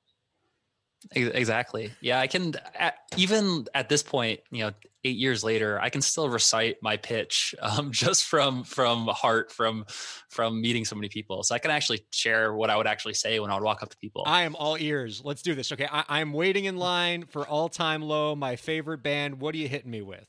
Exactly. 1.15 1.93
Yeah, 2.01 2.21
I 2.21 2.27
can 2.27 2.55
at, 2.75 2.95
even 3.17 3.67
at 3.75 3.89
this 3.89 4.03
point, 4.03 4.41
you 4.51 4.65
know, 4.65 4.73
eight 5.05 5.17
years 5.17 5.45
later, 5.45 5.81
I 5.81 5.89
can 5.89 6.03
still 6.03 6.29
recite 6.29 6.77
my 6.83 6.97
pitch 6.97 7.55
um, 7.63 7.93
just 7.93 8.25
from 8.25 8.65
from 8.65 9.07
heart 9.09 9.53
from 9.53 9.85
from 10.29 10.61
meeting 10.61 10.85
so 10.85 10.97
many 10.97 11.09
people. 11.09 11.43
So 11.43 11.55
I 11.55 11.59
can 11.59 11.71
actually 11.71 12.07
share 12.11 12.55
what 12.55 12.71
I 12.71 12.77
would 12.77 12.87
actually 12.87 13.15
say 13.15 13.39
when 13.39 13.51
I 13.51 13.55
would 13.55 13.63
walk 13.63 13.83
up 13.83 13.91
to 13.91 13.97
people. 13.97 14.25
I 14.27 14.43
am 14.43 14.57
all 14.57 14.77
ears. 14.79 15.23
Let's 15.25 15.43
do 15.43 15.55
this. 15.55 15.73
Okay, 15.73 15.87
I, 15.91 16.21
am 16.21 16.33
waiting 16.33 16.65
in 16.65 16.77
line 16.77 17.25
for 17.27 17.47
All 17.47 17.69
Time 17.69 18.03
Low, 18.03 18.35
my 18.35 18.57
favorite 18.57 19.03
band. 19.03 19.41
What 19.41 19.55
are 19.55 19.59
you 19.59 19.69
hitting 19.69 19.91
me 19.91 20.03
with? 20.03 20.27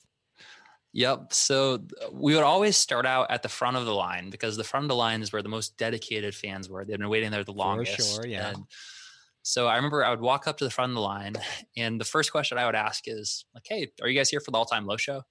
Yep. 0.94 1.34
So 1.34 1.84
we 2.12 2.34
would 2.34 2.44
always 2.44 2.78
start 2.78 3.06
out 3.06 3.30
at 3.30 3.44
the 3.44 3.50
front 3.50 3.78
of 3.78 3.86
the 3.86 3.94
line 3.94 4.30
because 4.30 4.58
the 4.58 4.64
front 4.64 4.86
of 4.86 4.88
the 4.88 4.96
line 4.96 5.22
is 5.22 5.32
where 5.32 5.44
the 5.44 5.50
most 5.50 5.78
dedicated 5.78 6.34
fans 6.34 6.70
were. 6.70 6.86
They've 6.86 6.98
been 6.98 7.10
waiting 7.10 7.30
there 7.30 7.44
the 7.44 7.52
longest. 7.52 7.98
For 7.98 8.24
sure. 8.24 8.28
Yeah. 8.28 8.50
And, 8.50 8.64
so 9.48 9.66
I 9.66 9.78
remember 9.78 10.04
I 10.04 10.10
would 10.10 10.20
walk 10.20 10.46
up 10.46 10.58
to 10.58 10.66
the 10.66 10.70
front 10.70 10.90
of 10.90 10.96
the 10.96 11.02
line, 11.02 11.36
and 11.78 12.02
the 12.02 12.06
first 12.06 12.34
question 12.34 12.58
I 12.58 12.66
would 12.66 12.76
ask 12.76 13.06
is 13.08 13.46
like, 13.56 13.64
"Hey, 13.66 13.88
are 14.02 14.10
you 14.10 14.20
guys 14.20 14.30
here 14.30 14.42
for 14.42 14.52
the 14.52 14.58
All 14.58 14.66
Time 14.66 14.86
Low 14.86 14.98
show?" 14.98 15.22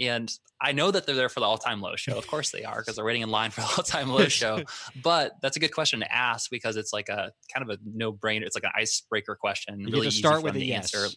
And 0.00 0.32
I 0.62 0.72
know 0.72 0.90
that 0.90 1.04
they're 1.04 1.14
there 1.14 1.28
for 1.28 1.40
the 1.40 1.46
All 1.46 1.58
Time 1.58 1.82
Low 1.82 1.94
show. 1.94 2.16
Of 2.16 2.26
course 2.26 2.50
they 2.50 2.64
are, 2.64 2.78
because 2.78 2.96
they're 2.96 3.04
waiting 3.04 3.20
in 3.20 3.28
line 3.28 3.50
for 3.50 3.60
the 3.60 3.66
All 3.66 3.84
Time 3.84 4.08
Low 4.08 4.28
show. 4.28 4.62
But 5.02 5.32
that's 5.42 5.58
a 5.58 5.60
good 5.60 5.74
question 5.74 6.00
to 6.00 6.10
ask 6.10 6.50
because 6.50 6.76
it's 6.76 6.92
like 6.94 7.10
a 7.10 7.32
kind 7.52 7.68
of 7.68 7.68
a 7.68 7.78
no 7.84 8.14
brainer. 8.14 8.44
It's 8.44 8.56
like 8.56 8.64
an 8.64 8.72
icebreaker 8.74 9.36
question. 9.38 9.78
You 9.78 9.88
really 9.88 10.10
start 10.10 10.42
with 10.42 10.56
a 10.56 10.64
yes. 10.64 10.94
answer. 10.94 11.14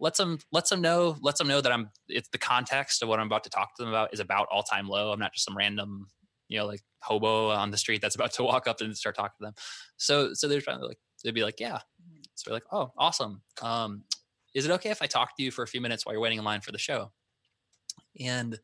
lets 0.00 0.16
them 0.16 0.38
lets 0.52 0.70
them 0.70 0.80
know 0.80 1.18
lets 1.20 1.38
them 1.38 1.48
know 1.48 1.60
that 1.60 1.70
I'm. 1.70 1.90
It's 2.08 2.30
the 2.30 2.38
context 2.38 3.02
of 3.02 3.10
what 3.10 3.20
I'm 3.20 3.26
about 3.26 3.44
to 3.44 3.50
talk 3.50 3.76
to 3.76 3.82
them 3.82 3.90
about 3.90 4.14
is 4.14 4.20
about 4.20 4.48
All 4.50 4.62
Time 4.62 4.88
Low. 4.88 5.12
I'm 5.12 5.20
not 5.20 5.34
just 5.34 5.44
some 5.44 5.56
random 5.56 6.06
you 6.48 6.58
know 6.58 6.66
like 6.66 6.80
hobo 7.02 7.50
on 7.50 7.70
the 7.70 7.78
street 7.78 8.00
that's 8.02 8.14
about 8.14 8.32
to 8.32 8.42
walk 8.42 8.66
up 8.66 8.80
and 8.80 8.96
start 8.96 9.14
talking 9.14 9.36
to 9.40 9.46
them. 9.46 9.54
So 9.98 10.32
so 10.32 10.48
they're 10.48 10.62
trying 10.62 10.80
to 10.80 10.86
like 10.86 10.98
they'd 11.24 11.34
be 11.34 11.44
like, 11.44 11.60
yeah. 11.60 11.78
So 12.34 12.50
we're 12.50 12.54
like, 12.54 12.64
oh, 12.72 12.92
awesome. 12.96 13.42
Um, 13.62 14.04
is 14.54 14.64
it 14.64 14.70
okay 14.72 14.90
if 14.90 15.02
I 15.02 15.06
talk 15.06 15.36
to 15.36 15.42
you 15.42 15.50
for 15.50 15.62
a 15.62 15.66
few 15.66 15.80
minutes 15.80 16.04
while 16.04 16.14
you're 16.14 16.22
waiting 16.22 16.38
in 16.38 16.44
line 16.44 16.60
for 16.60 16.72
the 16.72 16.78
show? 16.78 17.12
And 18.18 18.58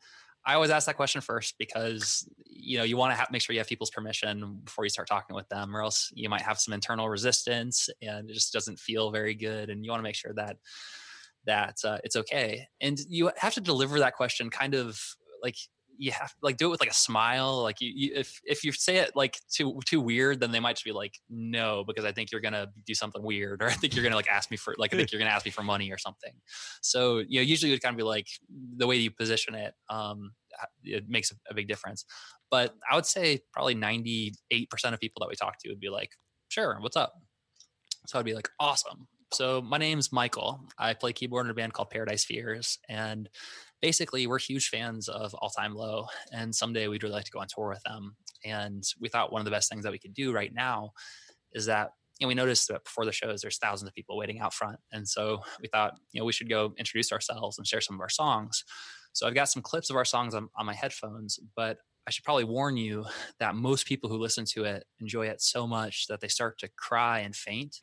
I 0.44 0.54
always 0.54 0.70
ask 0.70 0.86
that 0.86 0.96
question 0.96 1.20
first 1.20 1.56
because 1.58 2.28
you 2.46 2.78
know 2.78 2.84
you 2.84 2.96
want 2.96 3.12
to 3.12 3.16
have, 3.16 3.30
make 3.32 3.42
sure 3.42 3.52
you 3.52 3.60
have 3.60 3.68
people's 3.68 3.90
permission 3.90 4.60
before 4.64 4.84
you 4.84 4.88
start 4.90 5.08
talking 5.08 5.34
with 5.34 5.48
them, 5.48 5.76
or 5.76 5.82
else 5.82 6.12
you 6.14 6.28
might 6.28 6.42
have 6.42 6.58
some 6.58 6.72
internal 6.72 7.08
resistance 7.08 7.88
and 8.00 8.30
it 8.30 8.34
just 8.34 8.52
doesn't 8.52 8.78
feel 8.78 9.10
very 9.10 9.34
good. 9.34 9.70
And 9.70 9.84
you 9.84 9.90
want 9.90 9.98
to 9.98 10.04
make 10.04 10.14
sure 10.14 10.32
that 10.34 10.56
that 11.46 11.76
uh, 11.84 11.98
it's 12.04 12.16
okay. 12.16 12.68
And 12.80 12.98
you 13.08 13.30
have 13.36 13.54
to 13.54 13.60
deliver 13.60 13.98
that 13.98 14.14
question 14.14 14.50
kind 14.50 14.75
of 14.75 15.00
like 15.42 15.56
you 15.98 16.12
have 16.12 16.34
like 16.42 16.56
do 16.56 16.66
it 16.66 16.70
with 16.70 16.80
like 16.80 16.90
a 16.90 16.94
smile. 16.94 17.62
Like 17.62 17.80
you, 17.80 17.92
you, 17.94 18.12
if 18.14 18.40
if 18.44 18.64
you 18.64 18.72
say 18.72 18.96
it 18.96 19.12
like 19.14 19.38
too 19.52 19.80
too 19.86 20.00
weird, 20.00 20.40
then 20.40 20.50
they 20.52 20.60
might 20.60 20.74
just 20.74 20.84
be 20.84 20.92
like, 20.92 21.14
no, 21.28 21.84
because 21.86 22.04
I 22.04 22.12
think 22.12 22.32
you're 22.32 22.40
gonna 22.40 22.68
do 22.84 22.94
something 22.94 23.22
weird, 23.22 23.62
or 23.62 23.68
I 23.68 23.72
think 23.72 23.94
you're 23.94 24.04
gonna 24.04 24.16
like 24.16 24.28
ask 24.28 24.50
me 24.50 24.56
for 24.56 24.74
like 24.78 24.94
I 24.94 24.96
think 24.96 25.12
you're 25.12 25.18
gonna 25.18 25.30
ask 25.30 25.44
me 25.44 25.50
for 25.50 25.62
money 25.62 25.90
or 25.90 25.98
something. 25.98 26.32
So 26.82 27.18
you 27.18 27.40
know, 27.40 27.44
usually 27.44 27.72
it 27.72 27.82
kind 27.82 27.94
of 27.94 27.98
be 27.98 28.04
like 28.04 28.28
the 28.76 28.86
way 28.86 28.96
you 28.96 29.10
position 29.10 29.54
it. 29.54 29.74
Um, 29.90 30.32
it 30.84 31.04
makes 31.08 31.32
a 31.50 31.54
big 31.54 31.68
difference. 31.68 32.04
But 32.50 32.74
I 32.90 32.94
would 32.94 33.06
say 33.06 33.40
probably 33.52 33.74
98% 33.74 34.32
of 34.84 35.00
people 35.00 35.20
that 35.20 35.28
we 35.28 35.34
talk 35.34 35.56
to 35.60 35.68
would 35.68 35.80
be 35.80 35.90
like, 35.90 36.10
sure, 36.48 36.78
what's 36.80 36.96
up? 36.96 37.12
So 38.06 38.18
I'd 38.18 38.24
be 38.24 38.34
like, 38.34 38.48
awesome. 38.60 39.08
So 39.33 39.61
my 39.61 39.76
name's 39.76 40.12
Michael. 40.12 40.61
I 40.78 40.95
play 40.95 41.12
keyboard 41.12 41.47
in 41.47 41.50
a 41.50 41.54
band 41.54 41.73
called 41.73 41.90
Paradise 41.90 42.25
Fears, 42.25 42.78
and 42.88 43.28
basically 43.83 44.26
we're 44.26 44.38
huge 44.38 44.68
fans 44.68 45.09
of 45.09 45.35
All 45.35 45.50
Time 45.50 45.75
Low, 45.75 46.06
and 46.33 46.54
someday 46.54 46.87
we'd 46.88 47.02
really 47.02 47.14
like 47.14 47.25
to 47.25 47.33
go 47.33 47.40
on 47.40 47.49
tour 47.49 47.68
with 47.68 47.83
them. 47.83 48.16
And 48.45 48.85
we 49.00 49.09
thought 49.09 49.33
one 49.33 49.40
of 49.40 49.45
the 49.45 49.50
best 49.50 49.68
things 49.68 49.83
that 49.83 49.92
we 49.92 49.99
could 49.99 50.14
do 50.14 50.33
right 50.33 50.52
now 50.54 50.92
is 51.52 51.66
that 51.66 51.90
you 52.18 52.25
know, 52.25 52.28
we 52.28 52.35
noticed 52.35 52.68
that 52.68 52.85
before 52.85 53.04
the 53.04 53.12
shows 53.12 53.42
there's 53.42 53.59
thousands 53.59 53.88
of 53.88 53.95
people 53.95 54.16
waiting 54.16 54.38
out 54.38 54.54
front, 54.54 54.78
and 54.92 55.06
so 55.06 55.40
we 55.61 55.68
thought 55.68 55.95
you 56.12 56.21
know 56.21 56.25
we 56.25 56.33
should 56.33 56.49
go 56.49 56.73
introduce 56.78 57.12
ourselves 57.12 57.59
and 57.59 57.66
share 57.66 57.80
some 57.80 57.97
of 57.97 58.00
our 58.00 58.09
songs. 58.09 58.64
So 59.12 59.26
I've 59.26 59.35
got 59.35 59.49
some 59.49 59.62
clips 59.62 59.90
of 59.90 59.97
our 59.97 60.04
songs 60.04 60.35
on, 60.35 60.49
on 60.56 60.66
my 60.66 60.75
headphones, 60.75 61.40
but 61.56 61.78
I 62.06 62.11
should 62.11 62.25
probably 62.25 62.45
warn 62.45 62.76
you 62.76 63.04
that 63.40 63.56
most 63.56 63.87
people 63.87 64.09
who 64.09 64.18
listen 64.18 64.45
to 64.52 64.64
it 64.64 64.85
enjoy 65.00 65.26
it 65.26 65.42
so 65.42 65.66
much 65.66 66.06
that 66.06 66.21
they 66.21 66.28
start 66.28 66.59
to 66.59 66.68
cry 66.76 67.21
and 67.21 67.35
faint. 67.35 67.80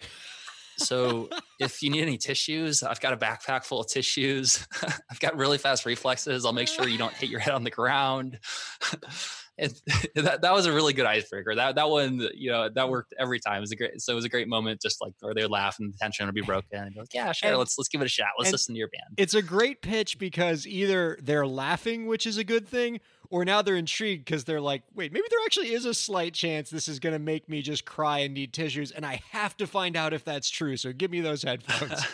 So 0.78 1.30
if 1.60 1.82
you 1.82 1.90
need 1.90 2.02
any 2.02 2.18
tissues, 2.18 2.84
I've 2.84 3.00
got 3.00 3.14
a 3.14 3.18
backpack 3.18 3.64
full 3.64 3.82
of 3.82 3.88
tissues. 3.88 4.68
I've 5.12 5.20
got 5.20 5.38
really 5.38 5.58
fast 5.58 5.86
reflexes. 5.86 6.46
I'll 6.46 6.54
make 6.54 6.68
sure 6.68 6.88
you 6.88 6.98
don't 6.98 7.14
hit 7.14 7.30
your 7.30 7.40
head 7.40 7.54
on 7.54 7.64
the 7.64 7.72
ground. 7.72 8.40
and 9.58 9.74
that, 10.16 10.42
that 10.42 10.54
was 10.54 10.66
a 10.66 10.74
really 10.74 10.94
good 10.94 11.06
icebreaker. 11.06 11.56
That 11.56 11.76
that 11.76 11.90
one, 11.90 12.28
you 12.34 12.52
know, 12.52 12.70
that 12.70 12.90
worked 12.90 13.14
every 13.20 13.40
time. 13.40 13.58
It 13.58 13.62
was 13.62 13.72
a 13.72 13.76
great, 13.76 14.02
so 14.02 14.14
it 14.14 14.16
was 14.16 14.26
a 14.26 14.30
great 14.30 14.48
moment, 14.48 14.82
just 14.82 15.02
like 15.02 15.14
where 15.20 15.34
they 15.34 15.42
would 15.44 15.52
laugh 15.52 15.80
and 15.80 15.94
the 15.94 15.98
tension 15.98 16.26
would 16.26 16.36
be 16.36 16.42
broken. 16.42 16.80
And 16.80 16.94
be 16.94 17.00
like, 17.00 17.14
yeah, 17.14 17.32
sure, 17.32 17.50
and, 17.50 17.58
let's 17.58 17.78
let's 17.78 17.90
give 17.90 18.02
it 18.02 18.06
a 18.06 18.10
shot. 18.10 18.30
Let's 18.38 18.52
listen 18.52 18.74
to 18.76 18.80
your 18.80 18.90
band. 18.90 19.16
It's 19.18 19.34
a 19.34 19.42
great 19.42 19.82
pitch 19.82 20.18
because 20.18 20.66
either 20.66 21.18
they're 21.22 21.48
laughing, 21.48 22.08
which 22.08 22.26
is 22.26 22.38
a 22.38 22.44
good 22.44 22.68
thing, 22.68 23.00
or 23.30 23.46
now 23.46 23.62
they're 23.62 23.76
intrigued 23.76 24.26
because 24.26 24.44
they're 24.44 24.62
like, 24.62 24.84
wait, 24.94 25.12
maybe 25.12 25.26
there 25.30 25.40
actually 25.46 25.74
is 25.74 25.86
a 25.86 25.94
slight 25.94 26.34
chance 26.34 26.70
this 26.70 26.88
is 26.88 27.00
going 27.00 27.14
to 27.14 27.20
make 27.20 27.50
me 27.50 27.62
just 27.62 27.86
cry 27.86 28.20
and 28.20 28.34
need 28.34 28.54
tissues, 28.54 28.92
and 28.92 29.06
I 29.06 29.22
have 29.32 29.56
to 29.58 29.68
find 29.68 29.96
out 29.96 30.14
if 30.14 30.24
that's 30.24 30.50
true. 30.50 30.78
So 30.78 30.94
give 30.94 31.12
me 31.12 31.22
those 31.22 31.44
headphones. 31.44 32.06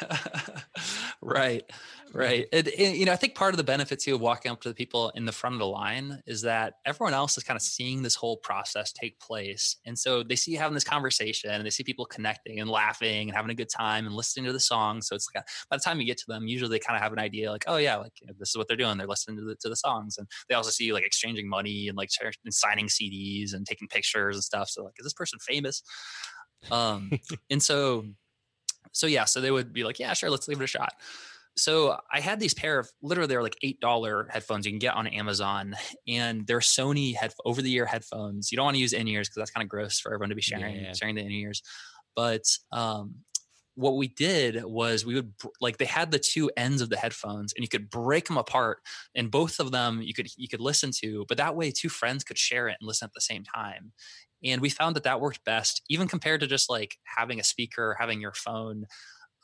right, 1.22 1.70
right. 2.14 2.48
And, 2.52 2.68
and, 2.68 2.96
you 2.96 3.06
know, 3.06 3.12
I 3.12 3.16
think 3.16 3.36
part 3.36 3.54
of 3.54 3.58
the 3.58 3.64
benefit 3.64 4.00
too 4.00 4.16
of 4.16 4.22
walking 4.22 4.52
up 4.52 4.62
to 4.62 4.70
the 4.70 4.76
people 4.76 5.12
in 5.16 5.26
the 5.26 5.32
front 5.32 5.54
of 5.54 5.60
the 5.60 5.68
line 5.68 6.22
is 6.26 6.42
that 6.44 6.76
everyone 6.86 7.14
else 7.14 7.38
is 7.38 7.44
kind 7.44 7.56
of 7.56 7.62
seeing 7.62 8.02
this 8.02 8.16
whole 8.16 8.38
process 8.38 8.92
take 8.92 9.20
place, 9.20 9.78
and 9.86 9.98
so 9.98 10.24
they 10.24 10.36
see 10.36 10.52
you 10.52 10.58
having 10.58 10.74
this 10.74 10.84
conversation, 10.84 11.52
and 11.52 11.66
they 11.66 11.70
see 11.70 11.84
people 11.84 12.06
connecting 12.06 12.60
and 12.60 12.70
laughing 12.70 13.30
and 13.30 13.36
having 13.36 13.52
a 13.52 13.56
good 13.56 13.70
time 13.70 14.06
and 14.06 14.16
listening 14.16 14.46
to 14.46 14.54
the 14.54 14.60
song. 14.60 15.02
So 15.02 15.16
it's 15.16 15.28
like 15.34 15.44
by 15.70 15.78
the 15.78 15.82
time 15.82 16.00
you 16.00 16.06
get 16.06 16.18
to 16.20 16.26
them, 16.28 16.48
usually 16.48 16.70
they 16.70 16.80
kind 16.80 16.98
of 16.98 17.04
have 17.04 17.14
an 17.14 17.20
idea, 17.20 17.52
like, 17.52 17.66
oh 17.68 17.78
yeah, 17.78 17.98
like 17.98 18.14
you 18.22 18.28
know, 18.28 18.34
this 18.38 18.50
is 18.50 18.58
what 18.58 18.68
they're 18.68 18.78
doing. 18.78 18.98
They're 18.98 19.08
listening 19.08 19.38
to 19.38 19.44
the 19.44 19.56
to 19.62 19.70
the 19.70 19.76
songs, 19.76 20.18
and 20.18 20.28
they 20.48 20.56
also 20.56 20.72
see 20.72 20.94
like 20.94 21.06
exchanging 21.06 21.48
money 21.48 21.88
and 21.88 21.98
like 21.98 22.10
and 22.44 22.54
signing 22.54 22.88
CDs 22.88 23.54
and 23.54 23.66
taking 23.66 23.88
pictures 23.88 24.36
and 24.36 24.44
stuff. 24.44 24.70
So 24.70 24.84
like, 24.84 24.96
is 24.98 25.06
this 25.06 25.14
person 25.14 25.40
famous? 25.40 25.82
Um, 26.72 27.12
and 27.50 27.62
so, 27.62 28.06
so 28.92 29.08
yeah, 29.08 29.26
so 29.26 29.42
they 29.42 29.52
would 29.52 29.74
be 29.74 29.84
like, 29.84 30.00
yeah, 30.00 30.14
sure, 30.14 30.30
let's 30.30 30.48
leave 30.48 30.60
it 30.60 30.64
a 30.64 30.68
shot. 30.68 30.94
So 31.60 31.98
I 32.12 32.20
had 32.20 32.40
these 32.40 32.54
pair 32.54 32.80
of 32.80 32.90
literally 33.02 33.28
they're 33.28 33.44
like 33.44 33.58
eight 33.62 33.80
dollar 33.80 34.28
headphones 34.30 34.66
you 34.66 34.72
can 34.72 34.80
get 34.80 34.96
on 34.96 35.08
Amazon, 35.08 35.76
and 36.08 36.46
they're 36.48 36.60
Sony 36.60 37.16
head 37.16 37.34
over 37.46 37.62
the 37.62 37.74
ear 37.74 37.86
headphones. 37.86 38.52
You 38.52 38.56
don't 38.56 38.66
want 38.66 38.76
to 38.76 38.82
use 38.82 38.94
in 38.94 39.08
ears 39.08 39.28
because 39.28 39.42
that's 39.42 39.52
kind 39.52 39.64
of 39.64 39.70
gross 39.70 40.00
for 40.00 40.14
everyone 40.14 40.30
to 40.30 40.36
be 40.36 40.42
sharing 40.42 40.76
yeah. 40.76 40.94
sharing 40.94 41.16
the 41.16 41.22
in 41.22 41.32
ears. 41.32 41.62
But 42.16 42.44
um, 42.72 43.16
what 43.80 43.96
we 43.96 44.10
did 44.10 44.62
was 44.66 45.06
we 45.06 45.16
would 45.16 45.32
like 45.62 45.78
they 45.78 45.86
had 45.86 46.12
the 46.12 46.20
two 46.20 46.52
ends 46.58 46.82
of 46.82 46.90
the 46.90 46.98
headphones 46.98 47.54
and 47.54 47.64
you 47.64 47.70
could 47.70 47.90
break 47.90 48.28
them 48.28 48.38
apart 48.38 48.80
and 49.16 49.32
both 49.32 49.58
of 49.58 49.72
them 49.72 50.02
you 50.02 50.14
could 50.14 50.28
you 50.36 50.50
could 50.50 50.60
listen 50.60 50.92
to 50.92 51.26
but 51.30 51.38
that 51.38 51.56
way 51.56 51.72
two 51.72 51.88
friends 51.88 52.26
could 52.26 52.38
share 52.38 52.68
it 52.68 52.76
and 52.80 52.86
listen 52.86 53.06
at 53.06 53.14
the 53.14 53.22
same 53.22 53.44
time 53.44 53.94
and 54.44 54.60
we 54.60 54.70
found 54.70 54.98
that 54.98 55.04
that 55.04 55.22
worked 55.22 55.46
best 55.46 55.82
even 55.90 56.10
compared 56.10 56.42
to 56.42 56.48
just 56.48 56.70
like 56.70 56.98
having 57.06 57.40
a 57.40 57.44
speaker 57.44 57.96
having 57.98 58.20
your 58.20 58.34
phone 58.34 58.86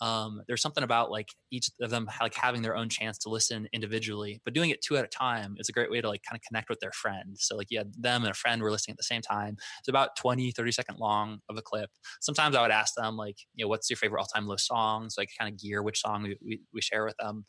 um, 0.02 0.42
there's 0.48 0.62
something 0.62 0.84
about 0.84 1.12
like 1.12 1.30
each 1.52 1.70
of 1.82 1.90
them 1.90 2.10
like 2.22 2.36
having 2.36 2.62
their 2.62 2.76
own 2.76 2.90
chance 2.90 3.18
to 3.20 3.30
listen 3.30 3.68
individually 3.74 4.42
but 4.44 4.54
doing 4.54 4.70
it 4.70 4.82
two 4.82 4.98
at 4.98 5.06
a 5.06 5.08
time 5.08 5.56
is 5.58 5.70
a 5.70 5.72
great 5.72 5.90
way 5.90 6.02
to 6.02 6.08
like 6.08 6.22
kind 6.30 6.38
of 6.38 6.42
connect 6.48 6.70
with 6.70 6.80
their 6.80 6.92
friend 6.92 7.36
so 7.38 7.56
like 7.56 7.68
you 7.70 7.78
had 7.78 7.92
them 7.98 8.24
and 8.24 8.32
a 8.32 8.36
friend 8.36 8.62
were 8.62 8.72
listening 8.72 8.94
at 8.94 8.98
the 8.98 9.04
same 9.04 9.22
time. 9.22 9.58
It's 9.80 9.88
about 9.88 10.16
20 10.18 10.52
30 10.52 10.72
second 10.72 11.00
long 11.00 11.40
of 11.50 11.58
a 11.58 11.62
clip. 11.62 11.90
Sometimes 12.22 12.56
i 12.56 12.62
would 12.62 12.72
ask 12.72 12.94
them 12.96 13.18
like 13.18 13.38
you 13.56 13.66
know 13.66 13.70
what's 13.70 13.90
your 13.90 13.98
favorite 13.98 14.20
all-time 14.20 14.48
low 14.48 14.58
song? 14.58 15.10
So 15.10 15.22
i 15.22 15.26
could 15.26 15.38
kind 15.40 15.54
of 15.54 15.60
gear 15.60 15.82
which 15.82 16.02
song 16.02 16.24
we, 16.24 16.38
we, 16.46 16.62
we 16.74 16.82
share 16.82 17.06
with 17.06 17.16
them. 17.20 17.46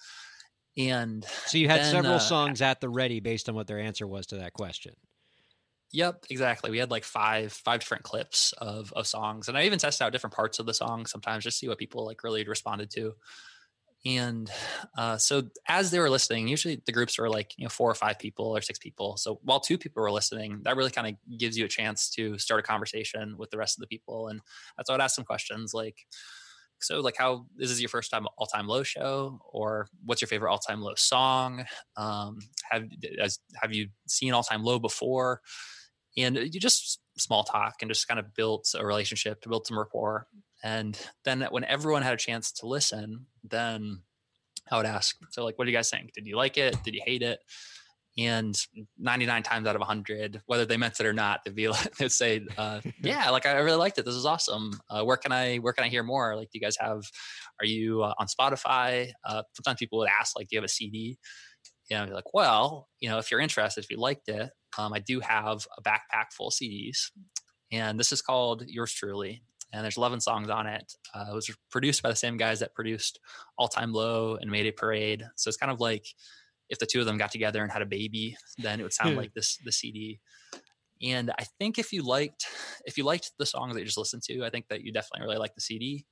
And 0.79 1.25
so 1.47 1.59
you 1.59 1.69
had 1.69 1.81
then, 1.81 1.93
several 1.93 2.15
uh, 2.15 2.19
songs 2.19 2.61
at 2.61 2.81
the 2.81 2.88
ready 2.88 3.21
based 3.21 3.49
on 3.49 3.55
what 3.55 3.67
their 3.67 3.79
answer 3.79 4.07
was 4.07 4.26
to 4.29 4.37
that 4.37 4.53
question 4.53 4.93
Yep, 5.93 6.26
exactly. 6.31 6.71
We 6.71 6.78
had 6.78 6.90
like 6.90 7.05
five 7.05 7.52
five 7.52 7.81
different 7.81 8.02
clips 8.05 8.52
of 8.59 8.93
of 8.95 9.07
songs, 9.07 9.49
and 9.49 9.57
I 9.57 9.64
even 9.64 9.78
tested 9.78 10.05
out 10.05 10.12
different 10.12 10.35
parts 10.35 10.59
of 10.59 10.66
the 10.66 10.75
song 10.75 11.07
sometimes 11.07 11.45
just 11.45 11.57
to 11.57 11.61
see 11.61 11.69
what 11.69 11.78
people 11.78 12.05
like 12.05 12.25
really 12.25 12.45
responded 12.47 12.90
to. 12.93 13.14
And 14.07 14.50
uh, 14.99 15.19
so 15.19 15.45
as 15.69 15.90
they 15.90 15.99
were 16.00 16.11
listening, 16.11 16.49
usually 16.49 16.83
the 16.87 16.93
groups 16.93 17.19
were 17.19 17.31
like 17.31 17.55
you 17.59 17.64
know 17.64 17.71
four 17.71 17.90
or 17.90 17.95
five 17.95 18.19
people 18.19 18.47
or 18.57 18.61
six 18.62 18.78
people. 18.78 19.16
So 19.16 19.40
while 19.43 19.61
two 19.61 19.78
people 19.78 20.02
were 20.02 20.12
listening, 20.12 20.61
that 20.64 20.76
really 20.76 20.90
kind 20.90 21.09
of 21.09 21.38
gives 21.38 21.59
you 21.59 21.64
a 21.66 21.69
chance 21.69 22.11
to 22.12 22.38
start 22.38 22.61
a 22.61 22.64
conversation 22.64 23.37
with 23.38 23.50
the 23.50 23.59
rest 23.59 23.78
of 23.78 23.83
the 23.83 23.88
people. 23.88 24.28
And 24.28 24.40
that's 24.76 24.90
why 24.90 24.97
I'd 24.97 25.02
ask 25.02 25.16
some 25.16 25.25
questions 25.25 25.75
like, 25.75 26.07
so 26.81 27.00
like 27.00 27.16
how 27.19 27.47
this 27.57 27.71
is 27.71 27.81
your 27.81 27.88
first 27.88 28.11
time 28.11 28.26
all 28.37 28.47
time 28.47 28.69
low 28.69 28.83
show 28.83 29.40
or 29.52 29.88
what's 30.05 30.21
your 30.21 30.28
favorite 30.28 30.50
all 30.52 30.59
time 30.59 30.81
low 30.83 30.95
song 30.95 31.64
um, 31.97 32.38
have 32.71 32.85
as, 33.21 33.38
have 33.62 33.73
you 33.75 33.88
seen 34.07 34.33
all 34.35 34.43
time 34.43 34.62
low 34.62 34.78
before 34.78 35.40
and 36.16 36.37
you 36.37 36.61
just 36.61 37.00
small 37.18 37.44
talk 37.44 37.76
and 37.80 37.90
just 37.90 38.08
kind 38.08 38.20
of 38.20 38.35
built 38.35 38.75
a 38.78 38.85
relationship 38.85 39.40
to 39.42 39.49
build 39.49 39.66
some 39.66 39.78
rapport. 39.78 40.26
And 40.62 40.99
then 41.25 41.46
when 41.50 41.64
everyone 41.64 42.02
had 42.02 42.14
a 42.14 42.18
chance 42.18 42.52
to 42.52 42.66
listen 42.66 43.26
then 43.44 44.02
i 44.70 44.76
would 44.76 44.87
ask 44.87 45.16
so 45.30 45.44
like 45.44 45.56
what 45.58 45.64
do 45.64 45.70
you 45.70 45.76
guys 45.76 45.90
think? 45.90 46.12
Did 46.12 46.26
you 46.26 46.37
like 46.37 46.58
it? 46.58 46.76
Did 46.85 46.94
you 46.94 47.02
hate 47.04 47.23
it? 47.23 47.38
And 48.18 48.56
99 48.99 49.42
times 49.42 49.68
out 49.68 49.76
of 49.76 49.80
100 49.80 50.42
whether 50.46 50.64
they 50.64 50.78
meant 50.78 50.99
it 50.99 51.06
or 51.06 51.12
not 51.12 51.40
they'd 51.44 51.54
be 51.54 51.68
like 51.68 51.94
they'd 51.96 52.11
say 52.11 52.46
uh, 52.56 52.80
yeah 53.02 53.30
like 53.30 53.46
i 53.46 53.52
really 53.58 53.78
liked 53.78 53.99
it. 53.99 54.04
This 54.04 54.14
is 54.14 54.26
awesome. 54.26 54.73
Uh, 54.90 55.04
where 55.04 55.16
can 55.16 55.32
i 55.32 55.56
where 55.58 55.73
can 55.73 55.85
i 55.85 55.88
hear 55.88 56.02
more? 56.02 56.35
Like 56.35 56.50
do 56.50 56.58
you 56.58 56.62
guys 56.62 56.76
have 56.80 57.02
are 57.61 57.66
you 57.66 58.02
uh, 58.02 58.14
on 58.18 58.26
spotify? 58.26 59.11
Uh, 59.25 59.42
sometimes 59.54 59.78
people 59.78 59.99
would 59.99 60.08
ask 60.08 60.37
like 60.37 60.49
do 60.49 60.56
you 60.56 60.58
have 60.58 60.64
a 60.64 60.68
cd 60.68 61.18
you 61.90 61.96
know 61.96 62.04
like 62.12 62.35
well 62.35 62.88
you 63.00 63.08
know 63.08 63.18
if 63.18 63.30
you're 63.30 63.40
interested 63.40 63.85
if 63.85 63.90
you 63.90 63.99
liked 63.99 64.28
it 64.28 64.50
um, 64.78 64.92
I 64.92 64.99
do 64.99 65.21
have 65.21 65.66
a 65.76 65.83
backpack 65.83 66.33
full 66.33 66.49
of 66.49 66.54
CDs, 66.54 67.11
and 67.73 67.99
this 67.99 68.12
is 68.12 68.23
called 68.23 68.64
Yours 68.66 68.92
Truly. 68.92 69.42
And 69.73 69.83
there's 69.83 69.97
11 69.97 70.21
songs 70.21 70.49
on 70.49 70.66
it. 70.66 70.92
Uh, 71.12 71.26
it 71.33 71.35
was 71.35 71.50
produced 71.71 72.00
by 72.00 72.09
the 72.09 72.16
same 72.16 72.37
guys 72.37 72.61
that 72.61 72.73
produced 72.73 73.18
All 73.59 73.66
Time 73.66 73.92
Low 73.92 74.37
and 74.40 74.50
Mayday 74.50 74.71
Parade. 74.71 75.25
So 75.35 75.49
it's 75.49 75.56
kind 75.56 75.73
of 75.73 75.80
like 75.80 76.06
if 76.68 76.78
the 76.78 76.87
two 76.87 77.00
of 77.00 77.06
them 77.06 77.18
got 77.18 77.33
together 77.33 77.62
and 77.62 77.71
had 77.71 77.83
a 77.83 77.87
baby, 77.87 78.37
then 78.59 78.80
it 78.80 78.85
would 78.85 78.92
sound 78.92 79.16
like 79.16 79.35
this 79.35 79.59
the 79.64 79.73
CD. 79.73 80.21
And 81.02 81.30
I 81.38 81.45
think 81.59 81.78
if 81.78 81.92
you 81.92 82.02
liked 82.02 82.47
if 82.87 82.97
you 82.97 83.04
liked 83.04 83.33
the 83.38 83.47
songs 83.47 83.75
that 83.75 83.80
you 83.80 83.87
just 83.87 83.99
listened 83.99 84.23
to, 84.25 84.45
I 84.45 84.50
think 84.50 84.66
that 84.68 84.83
you 84.83 84.92
definitely 84.92 85.26
really 85.26 85.38
like 85.38 85.54
the 85.54 85.61
CD. 85.61 86.06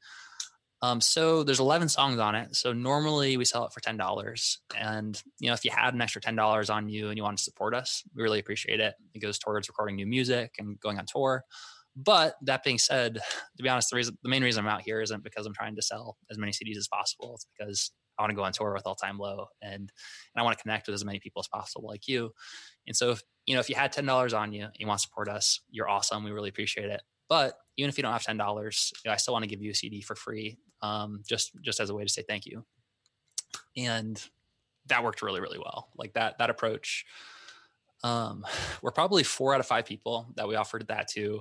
Um, 0.84 1.00
so 1.00 1.42
there's 1.42 1.60
11 1.60 1.88
songs 1.88 2.18
on 2.18 2.34
it. 2.34 2.54
So 2.54 2.74
normally 2.74 3.38
we 3.38 3.46
sell 3.46 3.64
it 3.64 3.72
for 3.72 3.80
$10. 3.80 4.58
And, 4.78 5.22
you 5.38 5.48
know, 5.48 5.54
if 5.54 5.64
you 5.64 5.70
had 5.70 5.94
an 5.94 6.02
extra 6.02 6.20
$10 6.20 6.74
on 6.74 6.90
you 6.90 7.08
and 7.08 7.16
you 7.16 7.22
want 7.22 7.38
to 7.38 7.44
support 7.44 7.74
us, 7.74 8.02
we 8.14 8.22
really 8.22 8.38
appreciate 8.38 8.80
it. 8.80 8.94
It 9.14 9.20
goes 9.20 9.38
towards 9.38 9.66
recording 9.68 9.96
new 9.96 10.06
music 10.06 10.56
and 10.58 10.78
going 10.80 10.98
on 10.98 11.06
tour. 11.06 11.44
But 11.96 12.34
that 12.42 12.64
being 12.64 12.76
said, 12.76 13.14
to 13.56 13.62
be 13.62 13.68
honest, 13.70 13.88
the 13.88 13.96
reason, 13.96 14.18
the 14.22 14.28
main 14.28 14.42
reason 14.42 14.62
I'm 14.62 14.70
out 14.70 14.82
here 14.82 15.00
isn't 15.00 15.24
because 15.24 15.46
I'm 15.46 15.54
trying 15.54 15.74
to 15.76 15.82
sell 15.82 16.18
as 16.30 16.36
many 16.36 16.52
CDs 16.52 16.76
as 16.76 16.88
possible. 16.88 17.32
It's 17.34 17.46
because 17.56 17.90
I 18.18 18.22
want 18.22 18.32
to 18.32 18.36
go 18.36 18.44
on 18.44 18.52
tour 18.52 18.74
with 18.74 18.86
All 18.86 18.94
Time 18.94 19.16
Low 19.16 19.46
and, 19.62 19.72
and 19.72 19.90
I 20.36 20.42
want 20.42 20.58
to 20.58 20.62
connect 20.62 20.86
with 20.86 20.94
as 20.94 21.04
many 21.04 21.18
people 21.18 21.40
as 21.40 21.48
possible 21.48 21.88
like 21.88 22.06
you. 22.08 22.32
And 22.86 22.94
so 22.94 23.12
if, 23.12 23.22
you 23.46 23.54
know, 23.54 23.60
if 23.60 23.70
you 23.70 23.74
had 23.74 23.94
$10 23.94 24.38
on 24.38 24.52
you 24.52 24.64
and 24.64 24.76
you 24.78 24.86
want 24.86 25.00
to 25.00 25.06
support 25.06 25.30
us, 25.30 25.60
you're 25.70 25.88
awesome. 25.88 26.24
We 26.24 26.30
really 26.30 26.50
appreciate 26.50 26.90
it. 26.90 27.00
But 27.34 27.58
even 27.76 27.88
if 27.88 27.98
you 27.98 28.02
don't 28.02 28.12
have 28.12 28.22
ten 28.22 28.36
dollars, 28.36 28.92
you 29.04 29.08
know, 29.08 29.12
I 29.12 29.16
still 29.16 29.34
want 29.34 29.42
to 29.42 29.48
give 29.48 29.60
you 29.60 29.72
a 29.72 29.74
CD 29.74 30.00
for 30.00 30.14
free, 30.14 30.56
um, 30.82 31.24
just 31.28 31.50
just 31.62 31.80
as 31.80 31.90
a 31.90 31.94
way 31.94 32.04
to 32.04 32.08
say 32.08 32.22
thank 32.22 32.46
you. 32.46 32.64
And 33.76 34.22
that 34.86 35.02
worked 35.02 35.20
really 35.20 35.40
really 35.40 35.58
well. 35.58 35.88
Like 35.96 36.12
that 36.12 36.38
that 36.38 36.48
approach. 36.48 37.04
Um, 38.04 38.46
we're 38.82 38.92
probably 38.92 39.24
four 39.24 39.52
out 39.52 39.58
of 39.58 39.66
five 39.66 39.84
people 39.84 40.28
that 40.36 40.46
we 40.46 40.54
offered 40.54 40.86
that 40.86 41.08
to. 41.08 41.40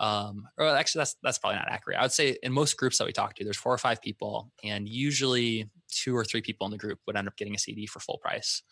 Um, 0.00 0.48
or 0.58 0.66
actually, 0.66 1.02
that's 1.02 1.14
that's 1.22 1.38
probably 1.38 1.60
not 1.60 1.70
accurate. 1.70 2.00
I 2.00 2.02
would 2.02 2.10
say 2.10 2.36
in 2.42 2.52
most 2.52 2.76
groups 2.76 2.98
that 2.98 3.06
we 3.06 3.12
talk 3.12 3.36
to, 3.36 3.44
there's 3.44 3.56
four 3.56 3.72
or 3.72 3.78
five 3.78 4.02
people, 4.02 4.50
and 4.64 4.88
usually 4.88 5.70
two 5.88 6.16
or 6.16 6.24
three 6.24 6.42
people 6.42 6.64
in 6.66 6.72
the 6.72 6.78
group 6.78 6.98
would 7.06 7.16
end 7.16 7.28
up 7.28 7.36
getting 7.36 7.54
a 7.54 7.60
CD 7.60 7.86
for 7.86 8.00
full 8.00 8.18
price. 8.18 8.64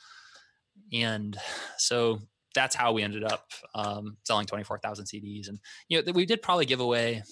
And 0.93 1.37
so 1.79 2.19
that's 2.55 2.75
how 2.75 2.93
we 2.93 3.03
ended 3.03 3.25
up 3.25 3.47
um, 3.75 4.17
selling 4.25 4.47
24,000 4.47 5.05
CDs. 5.05 5.49
And, 5.49 5.59
you 5.89 6.03
know, 6.03 6.13
we 6.13 6.27
did 6.27 6.43
probably 6.43 6.67
give 6.67 6.81
away 6.81 7.23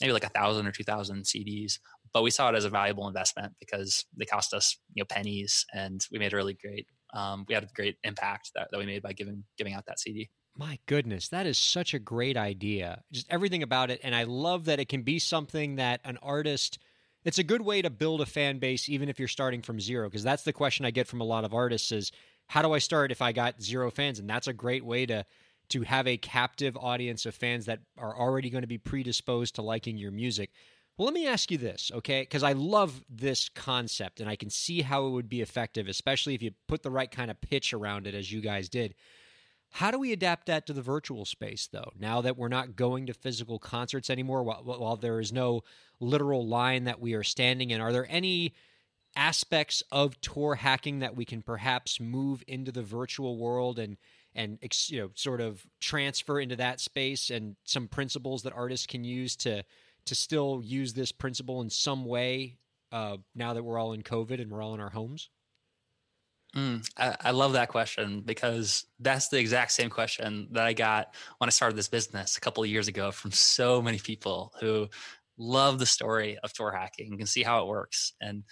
maybe 0.00 0.12
like 0.12 0.24
a 0.24 0.28
thousand 0.28 0.66
or 0.66 0.72
2000 0.72 1.24
CDs, 1.24 1.78
but 2.12 2.22
we 2.22 2.30
saw 2.30 2.50
it 2.50 2.54
as 2.54 2.64
a 2.64 2.70
valuable 2.70 3.08
investment 3.08 3.54
because 3.60 4.04
they 4.16 4.24
cost 4.24 4.52
us, 4.52 4.76
you 4.94 5.02
know, 5.02 5.06
pennies 5.08 5.64
and 5.72 6.04
we 6.10 6.18
made 6.18 6.32
a 6.32 6.36
really 6.36 6.54
great, 6.54 6.86
um, 7.14 7.44
we 7.48 7.54
had 7.54 7.64
a 7.64 7.68
great 7.74 7.96
impact 8.04 8.50
that, 8.54 8.68
that 8.70 8.78
we 8.78 8.86
made 8.86 9.02
by 9.02 9.12
giving, 9.12 9.44
giving 9.56 9.72
out 9.72 9.86
that 9.86 10.00
CD. 10.00 10.28
My 10.58 10.78
goodness, 10.86 11.28
that 11.28 11.46
is 11.46 11.58
such 11.58 11.92
a 11.94 11.98
great 11.98 12.36
idea. 12.36 13.02
Just 13.12 13.30
everything 13.30 13.62
about 13.62 13.90
it. 13.90 14.00
And 14.02 14.14
I 14.14 14.24
love 14.24 14.64
that 14.66 14.80
it 14.80 14.88
can 14.88 15.02
be 15.02 15.18
something 15.18 15.76
that 15.76 16.00
an 16.04 16.18
artist, 16.22 16.78
it's 17.24 17.38
a 17.38 17.44
good 17.44 17.60
way 17.60 17.82
to 17.82 17.90
build 17.90 18.22
a 18.22 18.26
fan 18.26 18.58
base, 18.58 18.88
even 18.88 19.08
if 19.08 19.18
you're 19.18 19.28
starting 19.28 19.60
from 19.60 19.80
zero. 19.80 20.08
Because 20.08 20.22
that's 20.22 20.44
the 20.44 20.54
question 20.54 20.86
I 20.86 20.90
get 20.90 21.08
from 21.08 21.20
a 21.20 21.24
lot 21.24 21.44
of 21.44 21.52
artists 21.52 21.92
is, 21.92 22.10
how 22.46 22.62
do 22.62 22.72
I 22.72 22.78
start 22.78 23.12
if 23.12 23.22
I 23.22 23.32
got 23.32 23.62
zero 23.62 23.90
fans? 23.90 24.18
And 24.18 24.28
that's 24.28 24.48
a 24.48 24.52
great 24.52 24.84
way 24.84 25.06
to 25.06 25.24
to 25.70 25.82
have 25.82 26.06
a 26.06 26.16
captive 26.16 26.76
audience 26.76 27.26
of 27.26 27.34
fans 27.34 27.66
that 27.66 27.80
are 27.98 28.16
already 28.16 28.50
going 28.50 28.62
to 28.62 28.68
be 28.68 28.78
predisposed 28.78 29.56
to 29.56 29.62
liking 29.62 29.96
your 29.96 30.12
music. 30.12 30.50
Well, 30.96 31.06
let 31.06 31.14
me 31.14 31.26
ask 31.26 31.50
you 31.50 31.58
this, 31.58 31.90
okay? 31.92 32.22
Because 32.22 32.42
I 32.42 32.52
love 32.52 33.04
this 33.10 33.48
concept 33.48 34.20
and 34.20 34.30
I 34.30 34.36
can 34.36 34.48
see 34.48 34.82
how 34.82 35.06
it 35.06 35.10
would 35.10 35.28
be 35.28 35.42
effective, 35.42 35.88
especially 35.88 36.34
if 36.34 36.42
you 36.42 36.52
put 36.68 36.82
the 36.82 36.90
right 36.90 37.10
kind 37.10 37.30
of 37.30 37.40
pitch 37.40 37.74
around 37.74 38.06
it, 38.06 38.14
as 38.14 38.32
you 38.32 38.40
guys 38.40 38.68
did. 38.68 38.94
How 39.72 39.90
do 39.90 39.98
we 39.98 40.12
adapt 40.12 40.46
that 40.46 40.66
to 40.66 40.72
the 40.72 40.80
virtual 40.80 41.26
space, 41.26 41.68
though? 41.70 41.90
Now 41.98 42.22
that 42.22 42.38
we're 42.38 42.48
not 42.48 42.76
going 42.76 43.06
to 43.06 43.12
physical 43.12 43.58
concerts 43.58 44.08
anymore, 44.08 44.42
while, 44.42 44.62
while 44.64 44.96
there 44.96 45.20
is 45.20 45.32
no 45.32 45.64
literal 46.00 46.46
line 46.46 46.84
that 46.84 47.00
we 47.00 47.12
are 47.14 47.24
standing 47.24 47.70
in, 47.70 47.80
are 47.80 47.92
there 47.92 48.06
any 48.08 48.54
aspects 49.16 49.82
of 49.90 50.20
tour 50.20 50.54
hacking 50.54 51.00
that 51.00 51.16
we 51.16 51.24
can 51.24 51.42
perhaps 51.42 51.98
move 51.98 52.44
into 52.46 52.70
the 52.70 52.82
virtual 52.82 53.38
world 53.38 53.78
and 53.78 53.96
and 54.34 54.58
you 54.88 55.00
know 55.00 55.10
sort 55.14 55.40
of 55.40 55.66
transfer 55.80 56.38
into 56.38 56.56
that 56.56 56.78
space 56.78 57.30
and 57.30 57.56
some 57.64 57.88
principles 57.88 58.42
that 58.42 58.52
artists 58.52 58.86
can 58.86 59.02
use 59.02 59.34
to 59.34 59.64
to 60.04 60.14
still 60.14 60.60
use 60.62 60.92
this 60.92 61.10
principle 61.10 61.60
in 61.62 61.70
some 61.70 62.04
way 62.04 62.58
uh, 62.92 63.16
now 63.34 63.54
that 63.54 63.64
we're 63.64 63.78
all 63.78 63.92
in 63.92 64.02
COVID 64.02 64.40
and 64.40 64.50
we're 64.50 64.62
all 64.62 64.74
in 64.74 64.80
our 64.80 64.90
homes? 64.90 65.30
Mm, 66.54 66.88
I, 66.96 67.16
I, 67.20 67.30
love 67.32 67.52
that 67.54 67.68
question 67.68 68.22
because 68.24 68.86
that's 69.00 69.28
the 69.28 69.38
exact 69.38 69.72
same 69.72 69.90
question 69.90 70.48
that 70.52 70.64
I 70.64 70.72
got 70.72 71.12
when 71.36 71.48
I 71.48 71.50
started 71.50 71.76
this 71.76 71.88
business 71.88 72.38
a 72.38 72.40
couple 72.40 72.62
of 72.62 72.70
years 72.70 72.88
ago 72.88 73.10
from 73.10 73.32
so 73.32 73.82
many 73.82 73.98
people 73.98 74.52
who 74.60 74.88
love 75.36 75.78
the 75.78 75.84
story 75.84 76.38
of 76.42 76.52
tour 76.52 76.72
hacking 76.72 77.16
and 77.18 77.28
see 77.28 77.42
how 77.42 77.62
it 77.62 77.68
works. 77.68 78.14
And 78.22 78.44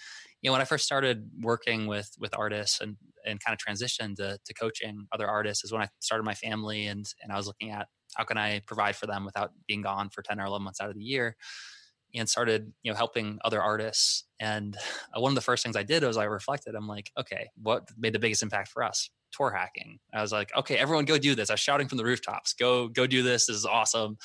you 0.45 0.49
know, 0.49 0.53
when 0.53 0.61
I 0.61 0.65
first 0.65 0.85
started 0.85 1.27
working 1.41 1.87
with 1.87 2.11
with 2.19 2.37
artists 2.37 2.79
and 2.79 2.97
and 3.25 3.43
kind 3.43 3.57
of 3.57 3.59
transitioned 3.59 4.17
to, 4.17 4.37
to 4.45 4.53
coaching 4.53 5.07
other 5.11 5.27
artists 5.27 5.63
is 5.63 5.71
when 5.71 5.81
I 5.81 5.87
started 6.01 6.23
my 6.23 6.35
family 6.35 6.85
and 6.85 7.03
and 7.23 7.31
I 7.31 7.35
was 7.35 7.47
looking 7.47 7.71
at 7.71 7.87
how 8.15 8.25
can 8.25 8.37
I 8.37 8.61
provide 8.67 8.95
for 8.95 9.07
them 9.07 9.25
without 9.25 9.53
being 9.67 9.81
gone 9.81 10.09
for 10.09 10.21
10 10.21 10.39
or 10.39 10.45
11 10.45 10.63
months 10.63 10.79
out 10.79 10.89
of 10.89 10.95
the 10.95 11.01
year 11.01 11.35
and 12.13 12.29
started 12.29 12.71
you 12.83 12.91
know 12.91 12.95
helping 12.95 13.39
other 13.43 13.59
artists. 13.59 14.25
And 14.39 14.77
one 15.15 15.31
of 15.31 15.35
the 15.35 15.41
first 15.41 15.63
things 15.63 15.75
I 15.75 15.81
did 15.81 16.03
was 16.03 16.15
I 16.15 16.25
reflected 16.25 16.75
I'm 16.75 16.87
like 16.87 17.11
okay 17.19 17.49
what 17.59 17.89
made 17.97 18.13
the 18.13 18.19
biggest 18.19 18.43
impact 18.43 18.67
for 18.67 18.83
us? 18.83 19.09
Tour 19.31 19.49
hacking. 19.49 19.97
I 20.13 20.21
was 20.21 20.31
like 20.31 20.55
okay 20.55 20.77
everyone 20.77 21.05
go 21.05 21.17
do 21.17 21.33
this. 21.33 21.49
I 21.49 21.53
was 21.53 21.59
shouting 21.59 21.87
from 21.87 21.97
the 21.97 22.05
rooftops 22.05 22.53
go 22.53 22.87
go 22.87 23.07
do 23.07 23.23
this 23.23 23.47
this 23.47 23.55
is 23.55 23.65
awesome. 23.65 24.19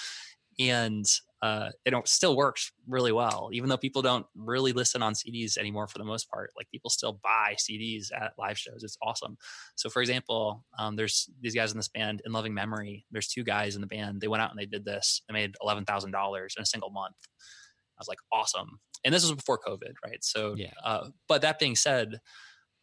And 0.58 1.06
uh, 1.42 1.70
it 1.86 1.94
still 2.06 2.36
works 2.36 2.72
really 2.86 3.12
well, 3.12 3.48
even 3.52 3.68
though 3.68 3.76
people 3.76 4.02
don't 4.02 4.26
really 4.34 4.72
listen 4.72 5.02
on 5.02 5.14
CDs 5.14 5.56
anymore 5.56 5.88
for 5.88 5.98
the 5.98 6.04
most 6.04 6.30
part. 6.30 6.50
Like 6.56 6.70
people 6.70 6.90
still 6.90 7.18
buy 7.22 7.56
CDs 7.56 8.12
at 8.14 8.32
live 8.38 8.58
shows. 8.58 8.84
It's 8.84 8.98
awesome. 9.02 9.38
So, 9.76 9.88
for 9.88 10.02
example, 10.02 10.64
um, 10.78 10.96
there's 10.96 11.30
these 11.40 11.54
guys 11.54 11.72
in 11.72 11.78
this 11.78 11.88
band 11.88 12.20
in 12.26 12.32
Loving 12.32 12.52
Memory. 12.52 13.06
There's 13.10 13.28
two 13.28 13.42
guys 13.42 13.74
in 13.74 13.80
the 13.80 13.86
band. 13.86 14.20
They 14.20 14.28
went 14.28 14.42
out 14.42 14.50
and 14.50 14.58
they 14.58 14.66
did 14.66 14.84
this. 14.84 15.22
They 15.28 15.32
made 15.32 15.54
eleven 15.62 15.84
thousand 15.84 16.10
dollars 16.10 16.54
in 16.56 16.62
a 16.62 16.66
single 16.66 16.90
month. 16.90 17.16
I 17.16 18.00
was 18.00 18.08
like, 18.08 18.18
awesome. 18.32 18.80
And 19.04 19.14
this 19.14 19.22
was 19.22 19.32
before 19.32 19.58
COVID, 19.58 19.94
right? 20.04 20.22
So, 20.22 20.54
yeah. 20.56 20.72
Uh, 20.84 21.08
but 21.26 21.42
that 21.42 21.58
being 21.58 21.76
said, 21.76 22.20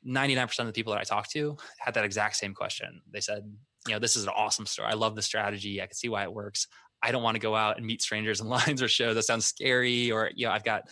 99% 0.08 0.60
of 0.60 0.68
the 0.68 0.74
people 0.74 0.94
that 0.94 1.00
I 1.00 1.04
talked 1.04 1.32
to 1.32 1.58
had 1.80 1.96
that 1.96 2.06
exact 2.06 2.36
same 2.36 2.54
question. 2.54 3.02
They 3.12 3.20
said, 3.20 3.44
you 3.88 3.94
know, 3.94 4.00
this 4.00 4.16
is 4.16 4.24
an 4.24 4.30
awesome 4.36 4.66
story. 4.66 4.90
I 4.90 4.94
love 4.94 5.16
the 5.16 5.22
strategy. 5.22 5.82
I 5.82 5.86
can 5.86 5.96
see 5.96 6.10
why 6.10 6.24
it 6.24 6.34
works. 6.34 6.68
I 7.02 7.12
don't 7.12 7.24
want 7.24 7.36
to 7.36 7.40
go 7.40 7.56
out 7.56 7.78
and 7.78 7.86
meet 7.86 8.02
strangers 8.02 8.42
in 8.42 8.48
lines 8.50 8.82
or 8.82 8.88
shows. 8.88 9.16
That 9.16 9.24
sounds 9.24 9.46
scary. 9.46 10.12
Or, 10.12 10.32
you 10.36 10.48
know, 10.48 10.52
I've 10.52 10.64
got 10.64 10.84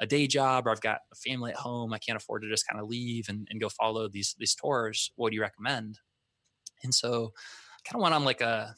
a 0.00 0.06
day 0.06 0.26
job 0.26 0.66
or 0.66 0.70
I've 0.70 0.80
got 0.80 0.98
a 1.12 1.16
family 1.16 1.52
at 1.52 1.56
home. 1.56 1.92
I 1.92 1.98
can't 1.98 2.16
afford 2.16 2.42
to 2.42 2.48
just 2.48 2.66
kind 2.68 2.80
of 2.80 2.88
leave 2.88 3.28
and, 3.28 3.46
and 3.50 3.60
go 3.60 3.68
follow 3.68 4.08
these, 4.08 4.34
these 4.38 4.54
tours. 4.54 5.10
What 5.16 5.30
do 5.30 5.36
you 5.36 5.42
recommend? 5.42 5.98
And 6.82 6.94
so 6.94 7.32
I 7.34 7.88
kind 7.88 8.00
of 8.00 8.02
went 8.02 8.14
on 8.14 8.24
like 8.24 8.42
a, 8.42 8.74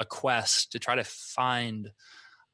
a 0.00 0.04
quest 0.04 0.72
to 0.72 0.78
try 0.78 0.96
to 0.96 1.04
find 1.04 1.90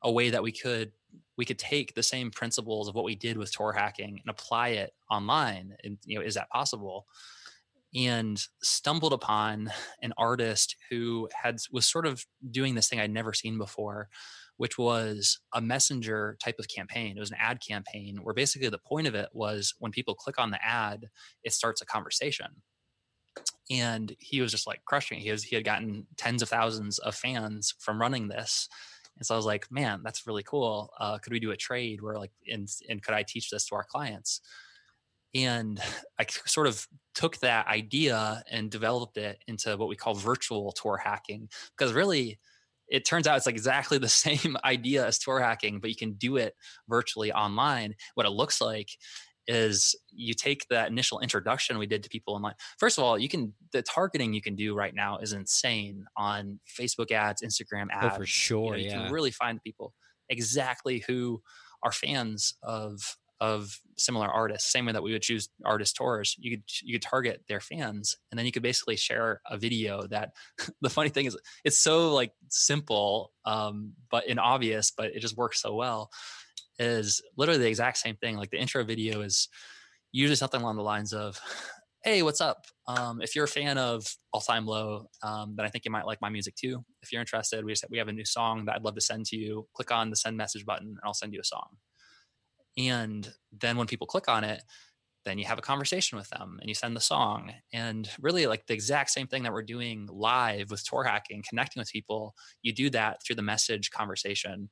a 0.02 0.10
way 0.10 0.30
that 0.30 0.42
we 0.42 0.52
could 0.52 0.92
we 1.38 1.44
could 1.44 1.58
take 1.58 1.94
the 1.94 2.02
same 2.02 2.30
principles 2.30 2.88
of 2.88 2.94
what 2.94 3.04
we 3.04 3.14
did 3.14 3.36
with 3.36 3.52
tour 3.52 3.72
hacking 3.72 4.20
and 4.20 4.28
apply 4.28 4.68
it 4.68 4.92
online 5.10 5.74
and 5.84 5.98
you 6.04 6.18
know 6.18 6.24
is 6.24 6.34
that 6.34 6.50
possible 6.50 7.06
and 7.94 8.42
stumbled 8.62 9.12
upon 9.12 9.70
an 10.02 10.12
artist 10.18 10.76
who 10.90 11.28
had 11.42 11.58
was 11.70 11.86
sort 11.86 12.06
of 12.06 12.26
doing 12.50 12.74
this 12.74 12.88
thing 12.88 13.00
I'd 13.00 13.10
never 13.10 13.32
seen 13.32 13.58
before, 13.58 14.08
which 14.56 14.76
was 14.76 15.38
a 15.54 15.60
messenger 15.60 16.36
type 16.42 16.56
of 16.58 16.68
campaign. 16.68 17.16
It 17.16 17.20
was 17.20 17.30
an 17.30 17.38
ad 17.40 17.60
campaign 17.66 18.18
where 18.22 18.34
basically 18.34 18.68
the 18.68 18.78
point 18.78 19.06
of 19.06 19.14
it 19.14 19.28
was 19.32 19.74
when 19.78 19.92
people 19.92 20.14
click 20.14 20.38
on 20.38 20.50
the 20.50 20.64
ad, 20.64 21.06
it 21.44 21.52
starts 21.52 21.80
a 21.80 21.86
conversation. 21.86 22.62
And 23.70 24.14
he 24.18 24.40
was 24.40 24.50
just 24.50 24.66
like 24.66 24.84
crushing. 24.84 25.18
He 25.18 25.30
was 25.30 25.42
he 25.42 25.56
had 25.56 25.64
gotten 25.64 26.06
tens 26.16 26.42
of 26.42 26.48
thousands 26.48 26.98
of 26.98 27.14
fans 27.14 27.74
from 27.78 28.00
running 28.00 28.28
this. 28.28 28.68
And 29.16 29.26
so 29.26 29.34
I 29.34 29.36
was 29.36 29.46
like, 29.46 29.70
man, 29.70 30.00
that's 30.04 30.26
really 30.26 30.42
cool. 30.42 30.90
Uh, 31.00 31.18
could 31.18 31.32
we 31.32 31.40
do 31.40 31.50
a 31.50 31.56
trade 31.56 32.02
where 32.02 32.18
like, 32.18 32.32
and, 32.50 32.68
and 32.88 33.02
could 33.02 33.14
I 33.14 33.24
teach 33.26 33.50
this 33.50 33.66
to 33.66 33.74
our 33.74 33.84
clients? 33.84 34.40
And 35.44 35.80
I 36.18 36.26
sort 36.46 36.66
of 36.66 36.86
took 37.14 37.38
that 37.38 37.66
idea 37.66 38.42
and 38.50 38.70
developed 38.70 39.16
it 39.16 39.42
into 39.46 39.76
what 39.76 39.88
we 39.88 39.96
call 39.96 40.14
virtual 40.14 40.72
tour 40.72 40.96
hacking 40.96 41.48
because 41.76 41.92
really 41.92 42.38
it 42.88 43.04
turns 43.04 43.26
out 43.26 43.36
it's 43.36 43.46
like 43.46 43.54
exactly 43.54 43.98
the 43.98 44.08
same 44.26 44.56
idea 44.64 45.06
as 45.06 45.18
tour 45.18 45.40
hacking 45.40 45.80
but 45.80 45.90
you 45.90 45.96
can 45.96 46.12
do 46.12 46.36
it 46.36 46.54
virtually 46.88 47.32
online. 47.32 47.94
What 48.14 48.26
it 48.26 48.30
looks 48.30 48.60
like 48.60 48.88
is 49.48 49.94
you 50.10 50.34
take 50.34 50.66
that 50.70 50.90
initial 50.90 51.20
introduction 51.20 51.78
we 51.78 51.86
did 51.86 52.02
to 52.02 52.08
people 52.08 52.34
online. 52.34 52.54
First 52.78 52.98
of 52.98 53.04
all 53.04 53.18
you 53.18 53.28
can 53.28 53.52
the 53.72 53.82
targeting 53.82 54.32
you 54.32 54.42
can 54.42 54.56
do 54.56 54.74
right 54.74 54.94
now 54.94 55.18
is 55.18 55.32
insane 55.32 56.04
on 56.16 56.58
facebook 56.80 57.12
ads 57.12 57.42
instagram 57.42 57.86
ads 57.92 58.14
oh, 58.14 58.18
for 58.18 58.26
sure 58.26 58.64
you, 58.64 58.70
know, 58.70 58.76
you 58.76 58.84
yeah. 58.86 59.04
can 59.04 59.12
really 59.12 59.30
find 59.30 59.62
people 59.62 59.94
exactly 60.28 61.04
who 61.06 61.40
are 61.82 61.92
fans 61.92 62.54
of 62.62 63.16
of 63.40 63.78
similar 63.96 64.28
artists 64.28 64.70
same 64.70 64.86
way 64.86 64.92
that 64.92 65.02
we 65.02 65.12
would 65.12 65.22
choose 65.22 65.48
artist 65.64 65.96
tours 65.96 66.36
you 66.38 66.50
could 66.50 66.62
you 66.82 66.94
could 66.94 67.02
target 67.02 67.42
their 67.48 67.60
fans 67.60 68.16
and 68.30 68.38
then 68.38 68.46
you 68.46 68.52
could 68.52 68.62
basically 68.62 68.96
share 68.96 69.40
a 69.50 69.58
video 69.58 70.06
that 70.06 70.32
the 70.80 70.90
funny 70.90 71.08
thing 71.08 71.26
is 71.26 71.36
it's 71.64 71.78
so 71.78 72.14
like 72.14 72.32
simple 72.48 73.32
um 73.44 73.92
but 74.10 74.24
and 74.28 74.40
obvious 74.40 74.90
but 74.90 75.06
it 75.06 75.20
just 75.20 75.36
works 75.36 75.60
so 75.60 75.74
well 75.74 76.10
is 76.78 77.22
literally 77.36 77.60
the 77.60 77.68
exact 77.68 77.98
same 77.98 78.16
thing 78.16 78.36
like 78.36 78.50
the 78.50 78.60
intro 78.60 78.84
video 78.84 79.20
is 79.20 79.48
usually 80.12 80.36
something 80.36 80.60
along 80.60 80.76
the 80.76 80.82
lines 80.82 81.12
of 81.12 81.38
hey 82.02 82.22
what's 82.22 82.40
up? 82.40 82.66
Um, 82.86 83.20
if 83.20 83.34
you're 83.34 83.46
a 83.46 83.48
fan 83.48 83.78
of 83.78 84.06
all 84.32 84.40
time 84.40 84.64
low 84.64 85.08
um, 85.22 85.54
then 85.56 85.66
i 85.66 85.68
think 85.68 85.84
you 85.84 85.90
might 85.90 86.06
like 86.06 86.20
my 86.20 86.28
music 86.28 86.54
too. 86.54 86.84
If 87.02 87.12
you're 87.12 87.20
interested 87.20 87.64
we 87.64 87.72
just 87.72 87.84
we 87.90 87.98
have 87.98 88.08
a 88.08 88.12
new 88.12 88.24
song 88.24 88.64
that 88.64 88.76
i'd 88.76 88.84
love 88.84 88.94
to 88.94 89.00
send 89.00 89.26
to 89.26 89.36
you. 89.36 89.66
Click 89.74 89.90
on 89.90 90.10
the 90.10 90.16
send 90.16 90.36
message 90.36 90.64
button 90.64 90.88
and 90.88 91.00
i'll 91.04 91.14
send 91.14 91.34
you 91.34 91.40
a 91.40 91.44
song 91.44 91.66
and 92.76 93.32
then 93.52 93.76
when 93.76 93.86
people 93.86 94.06
click 94.06 94.28
on 94.28 94.44
it, 94.44 94.62
then 95.24 95.38
you 95.38 95.44
have 95.44 95.58
a 95.58 95.62
conversation 95.62 96.16
with 96.16 96.30
them 96.30 96.58
and 96.60 96.68
you 96.68 96.74
send 96.74 96.96
the 96.96 97.00
song. 97.00 97.52
And 97.72 98.08
really, 98.20 98.46
like 98.46 98.66
the 98.66 98.74
exact 98.74 99.10
same 99.10 99.26
thing 99.26 99.42
that 99.42 99.52
we're 99.52 99.62
doing 99.62 100.08
live 100.10 100.70
with 100.70 100.84
tour 100.84 101.04
hacking, 101.04 101.42
connecting 101.46 101.80
with 101.80 101.90
people, 101.90 102.34
you 102.62 102.72
do 102.72 102.88
that 102.90 103.22
through 103.24 103.36
the 103.36 103.42
message 103.42 103.90
conversation. 103.90 104.70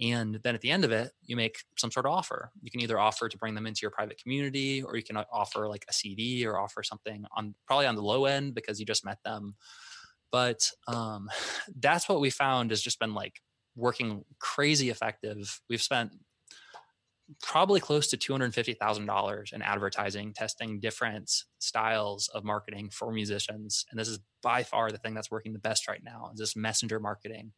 And 0.00 0.40
then 0.42 0.54
at 0.54 0.60
the 0.60 0.70
end 0.70 0.84
of 0.84 0.92
it, 0.92 1.12
you 1.22 1.36
make 1.36 1.58
some 1.76 1.90
sort 1.90 2.06
of 2.06 2.12
offer. 2.12 2.50
You 2.62 2.70
can 2.70 2.80
either 2.80 2.98
offer 2.98 3.28
to 3.28 3.38
bring 3.38 3.54
them 3.54 3.66
into 3.66 3.80
your 3.82 3.90
private 3.90 4.20
community, 4.22 4.82
or 4.82 4.96
you 4.96 5.02
can 5.02 5.16
offer 5.16 5.68
like 5.68 5.84
a 5.88 5.92
CD 5.92 6.46
or 6.46 6.58
offer 6.58 6.82
something 6.82 7.24
on 7.36 7.54
probably 7.66 7.86
on 7.86 7.96
the 7.96 8.02
low 8.02 8.24
end 8.24 8.54
because 8.54 8.80
you 8.80 8.86
just 8.86 9.04
met 9.04 9.18
them. 9.24 9.54
But 10.30 10.68
um, 10.88 11.28
that's 11.80 12.08
what 12.08 12.20
we 12.20 12.30
found 12.30 12.70
has 12.70 12.82
just 12.82 13.00
been 13.00 13.14
like 13.14 13.40
working 13.76 14.24
crazy 14.38 14.90
effective. 14.90 15.60
We've 15.68 15.82
spent 15.82 16.12
probably 17.42 17.80
close 17.80 18.08
to 18.08 18.16
$250,000 18.16 19.52
in 19.52 19.62
advertising, 19.62 20.32
testing 20.32 20.80
different 20.80 21.30
styles 21.58 22.28
of 22.34 22.44
marketing 22.44 22.90
for 22.90 23.12
musicians. 23.12 23.84
And 23.90 23.98
this 23.98 24.08
is 24.08 24.18
by 24.42 24.62
far 24.62 24.90
the 24.90 24.98
thing 24.98 25.14
that's 25.14 25.30
working 25.30 25.52
the 25.52 25.58
best 25.58 25.88
right 25.88 26.02
now 26.04 26.30
is 26.32 26.38
this 26.40 26.56
messenger 26.56 26.98
marketing. 27.00 27.52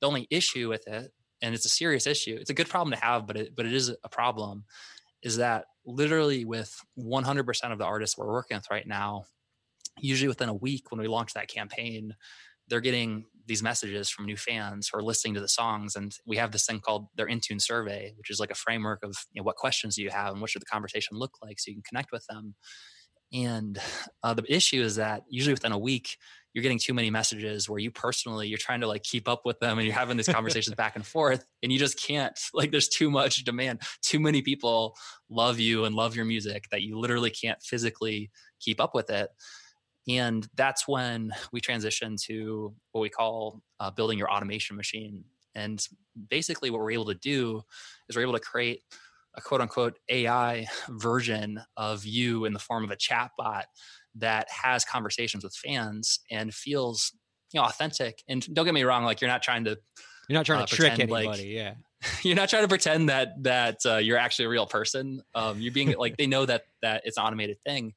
The 0.00 0.06
only 0.06 0.26
issue 0.30 0.68
with 0.68 0.88
it, 0.88 1.12
and 1.42 1.54
it's 1.54 1.66
a 1.66 1.70
serious 1.70 2.06
issue, 2.06 2.36
it's 2.40 2.50
a 2.50 2.54
good 2.54 2.68
problem 2.68 2.92
to 2.92 3.04
have, 3.04 3.26
but 3.26 3.36
it, 3.36 3.54
but 3.54 3.66
it 3.66 3.74
is 3.74 3.94
a 4.02 4.08
problem, 4.08 4.64
is 5.22 5.36
that 5.36 5.66
literally 5.84 6.44
with 6.44 6.74
100% 6.98 7.72
of 7.72 7.78
the 7.78 7.84
artists 7.84 8.16
we're 8.16 8.26
working 8.26 8.56
with 8.56 8.70
right 8.70 8.86
now, 8.86 9.24
usually 10.00 10.28
within 10.28 10.48
a 10.48 10.54
week 10.54 10.90
when 10.90 11.00
we 11.00 11.08
launch 11.08 11.34
that 11.34 11.48
campaign, 11.48 12.14
they're 12.68 12.80
getting 12.80 13.26
these 13.46 13.62
messages 13.62 14.08
from 14.10 14.26
new 14.26 14.36
fans 14.36 14.88
who 14.88 14.98
are 14.98 15.02
listening 15.02 15.34
to 15.34 15.40
the 15.40 15.48
songs 15.48 15.96
and 15.96 16.16
we 16.26 16.36
have 16.36 16.52
this 16.52 16.66
thing 16.66 16.80
called 16.80 17.06
their 17.16 17.26
intune 17.26 17.60
survey 17.60 18.12
which 18.16 18.30
is 18.30 18.40
like 18.40 18.50
a 18.50 18.54
framework 18.54 19.02
of 19.02 19.16
you 19.32 19.40
know, 19.40 19.44
what 19.44 19.56
questions 19.56 19.96
do 19.96 20.02
you 20.02 20.10
have 20.10 20.32
and 20.32 20.40
what 20.40 20.50
should 20.50 20.62
the 20.62 20.66
conversation 20.66 21.16
look 21.16 21.32
like 21.42 21.58
so 21.58 21.70
you 21.70 21.76
can 21.76 21.82
connect 21.82 22.12
with 22.12 22.24
them. 22.26 22.54
And 23.32 23.80
uh, 24.22 24.34
the 24.34 24.44
issue 24.46 24.82
is 24.82 24.96
that 24.96 25.22
usually 25.28 25.54
within 25.54 25.72
a 25.72 25.78
week 25.78 26.18
you're 26.52 26.62
getting 26.62 26.78
too 26.78 26.92
many 26.92 27.08
messages 27.10 27.68
where 27.68 27.78
you 27.78 27.90
personally 27.90 28.46
you're 28.46 28.58
trying 28.58 28.82
to 28.82 28.86
like 28.86 29.02
keep 29.02 29.26
up 29.26 29.42
with 29.44 29.58
them 29.60 29.78
and 29.78 29.86
you're 29.86 29.96
having 29.96 30.18
these 30.18 30.28
conversations 30.28 30.76
back 30.76 30.96
and 30.96 31.06
forth 31.06 31.46
and 31.62 31.72
you 31.72 31.78
just 31.78 32.00
can't 32.00 32.38
like 32.54 32.70
there's 32.70 32.88
too 32.88 33.10
much 33.10 33.44
demand. 33.44 33.80
Too 34.02 34.20
many 34.20 34.42
people 34.42 34.94
love 35.30 35.58
you 35.58 35.84
and 35.84 35.94
love 35.94 36.14
your 36.14 36.26
music 36.26 36.66
that 36.70 36.82
you 36.82 36.98
literally 36.98 37.30
can't 37.30 37.62
physically 37.62 38.30
keep 38.60 38.80
up 38.80 38.94
with 38.94 39.10
it 39.10 39.30
and 40.08 40.48
that's 40.56 40.88
when 40.88 41.32
we 41.52 41.60
transition 41.60 42.16
to 42.26 42.74
what 42.92 43.00
we 43.00 43.08
call 43.08 43.62
uh, 43.80 43.90
building 43.90 44.18
your 44.18 44.30
automation 44.30 44.76
machine. 44.76 45.24
And 45.54 45.84
basically, 46.30 46.70
what 46.70 46.80
we're 46.80 46.92
able 46.92 47.06
to 47.06 47.14
do 47.14 47.62
is 48.08 48.16
we're 48.16 48.22
able 48.22 48.32
to 48.32 48.40
create 48.40 48.82
a 49.34 49.40
quote 49.40 49.60
unquote 49.60 49.98
AI 50.08 50.66
version 50.88 51.60
of 51.76 52.04
you 52.04 52.44
in 52.44 52.52
the 52.52 52.58
form 52.58 52.84
of 52.84 52.90
a 52.90 52.96
chatbot 52.96 53.64
that 54.16 54.50
has 54.50 54.84
conversations 54.84 55.44
with 55.44 55.54
fans 55.54 56.20
and 56.30 56.52
feels 56.52 57.12
you 57.52 57.60
know 57.60 57.66
authentic. 57.66 58.22
And 58.28 58.42
don't 58.54 58.64
get 58.64 58.74
me 58.74 58.82
wrong, 58.82 59.04
like 59.04 59.20
you're 59.20 59.30
not 59.30 59.42
trying 59.42 59.64
to 59.64 59.78
you're 60.28 60.38
not 60.38 60.46
trying 60.46 60.62
uh, 60.62 60.66
to 60.66 60.74
trick 60.74 60.92
anybody. 60.92 61.26
Like, 61.26 61.42
yeah, 61.44 61.74
you're 62.22 62.36
not 62.36 62.48
trying 62.48 62.62
to 62.62 62.68
pretend 62.68 63.08
that 63.08 63.42
that 63.42 63.78
uh, 63.86 63.96
you're 63.96 64.18
actually 64.18 64.46
a 64.46 64.50
real 64.50 64.66
person. 64.66 65.22
Um, 65.34 65.60
you're 65.60 65.72
being 65.72 65.94
like 65.98 66.16
they 66.16 66.26
know 66.26 66.46
that 66.46 66.64
that 66.82 67.02
it's 67.04 67.16
an 67.16 67.24
automated 67.24 67.60
thing, 67.60 67.94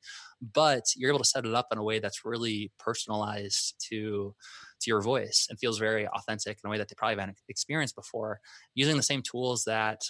but 0.53 0.84
you're 0.95 1.10
able 1.10 1.19
to 1.19 1.25
set 1.25 1.45
it 1.45 1.53
up 1.53 1.67
in 1.71 1.77
a 1.77 1.84
way 1.84 1.99
that's 1.99 2.25
really 2.25 2.71
personalized 2.79 3.75
to 3.89 4.34
to 4.81 4.91
your 4.91 5.01
voice 5.01 5.47
and 5.49 5.58
feels 5.60 5.79
very 5.79 6.08
authentic 6.08 6.58
in 6.63 6.67
a 6.67 6.71
way 6.71 6.77
that 6.77 6.89
they 6.89 6.95
probably 6.97 7.17
haven't 7.17 7.38
experienced 7.47 7.95
before 7.95 8.39
using 8.73 8.97
the 8.97 9.03
same 9.03 9.21
tools 9.21 9.63
that 9.63 10.01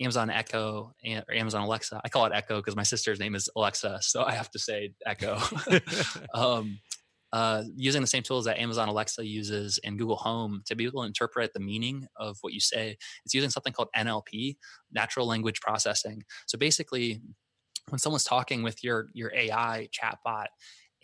Amazon 0.00 0.30
Echo 0.30 0.92
or 1.04 1.34
Amazon 1.34 1.62
Alexa. 1.62 2.00
I 2.04 2.08
call 2.08 2.26
it 2.26 2.32
Echo 2.34 2.56
because 2.56 2.76
my 2.76 2.82
sister's 2.82 3.20
name 3.20 3.34
is 3.34 3.48
Alexa, 3.56 3.98
so 4.00 4.24
I 4.24 4.32
have 4.32 4.50
to 4.52 4.58
say 4.58 4.92
Echo. 5.06 5.38
um, 6.34 6.78
uh, 7.32 7.62
using 7.76 8.00
the 8.00 8.06
same 8.06 8.22
tools 8.22 8.44
that 8.44 8.58
Amazon 8.58 8.88
Alexa 8.88 9.24
uses 9.24 9.78
and 9.84 9.98
Google 9.98 10.16
Home 10.16 10.62
to 10.66 10.74
be 10.74 10.84
able 10.84 11.02
to 11.02 11.06
interpret 11.06 11.52
the 11.52 11.60
meaning 11.60 12.06
of 12.16 12.36
what 12.40 12.52
you 12.52 12.60
say. 12.60 12.96
It's 13.24 13.34
using 13.34 13.50
something 13.50 13.72
called 13.72 13.88
NLP, 13.96 14.56
natural 14.90 15.26
language 15.26 15.60
processing. 15.60 16.24
So 16.46 16.58
basically, 16.58 17.20
when 17.90 17.98
someone's 17.98 18.24
talking 18.24 18.62
with 18.62 18.82
your 18.84 19.08
your 19.12 19.32
AI 19.34 19.88
chatbot 19.92 20.46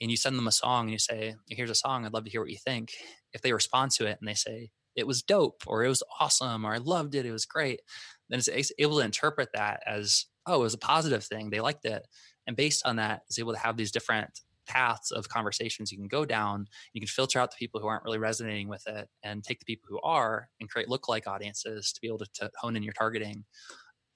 and 0.01 0.11
you 0.11 0.16
send 0.16 0.37
them 0.37 0.46
a 0.49 0.53
song 0.53 0.85
and 0.87 0.92
you 0.92 0.99
say, 0.99 1.35
"Here's 1.49 1.70
a 1.70 1.75
song. 1.75 2.05
I'd 2.05 2.12
love 2.12 2.25
to 2.25 2.31
hear 2.31 2.40
what 2.40 2.51
you 2.51 2.59
think." 2.59 2.94
If 3.33 3.42
they 3.42 3.53
respond 3.53 3.92
to 3.92 4.07
it 4.07 4.18
and 4.20 4.29
they 4.29 4.35
say, 4.35 4.70
"It 4.94 5.07
was 5.07 5.22
dope," 5.22 5.62
or 5.66 5.85
"It 5.85 5.88
was 5.88 6.03
awesome," 6.20 6.64
or 6.66 6.75
"I 6.75 6.79
loved 6.79 7.14
it," 7.14 7.27
"It 7.27 7.33
was 7.33 7.46
great," 7.46 7.81
then 8.29 8.40
it's 8.46 8.72
able 8.79 8.99
to 8.99 9.05
interpret 9.05 9.51
that 9.55 9.83
as, 9.87 10.27
"Oh, 10.46 10.61
it 10.61 10.64
was 10.64 10.75
a 10.75 10.79
positive 10.79 11.25
thing. 11.25 11.51
They 11.51 11.61
liked 11.61 11.85
it," 11.85 12.07
and 12.46 12.57
based 12.57 12.87
on 12.87 12.96
that, 12.96 13.22
is 13.29 13.38
able 13.38 13.53
to 13.53 13.59
have 13.59 13.77
these 13.77 13.92
different 13.92 14.40
paths 14.66 15.11
of 15.12 15.29
conversations 15.29 15.92
you 15.92 15.99
can 15.99 16.09
go 16.09 16.25
down. 16.25 16.66
You 16.92 17.01
can 17.01 17.09
filter 17.09 17.38
out 17.38 17.51
the 17.53 17.57
people 17.59 17.81
who 17.81 17.87
aren't 17.87 18.05
really 18.05 18.18
resonating 18.18 18.68
with 18.68 18.87
it 18.88 19.09
and 19.22 19.44
take 19.44 19.61
the 19.61 19.64
people 19.64 19.87
who 19.88 20.01
are 20.01 20.49
and 20.61 20.68
create 20.68 20.88
lookalike 20.88 21.27
audiences 21.29 21.92
to 21.92 22.01
be 22.01 22.09
able 22.09 22.18
to, 22.18 22.27
to 22.35 22.51
hone 22.59 22.77
in 22.77 22.83
your 22.83 22.92
targeting. 22.92 23.44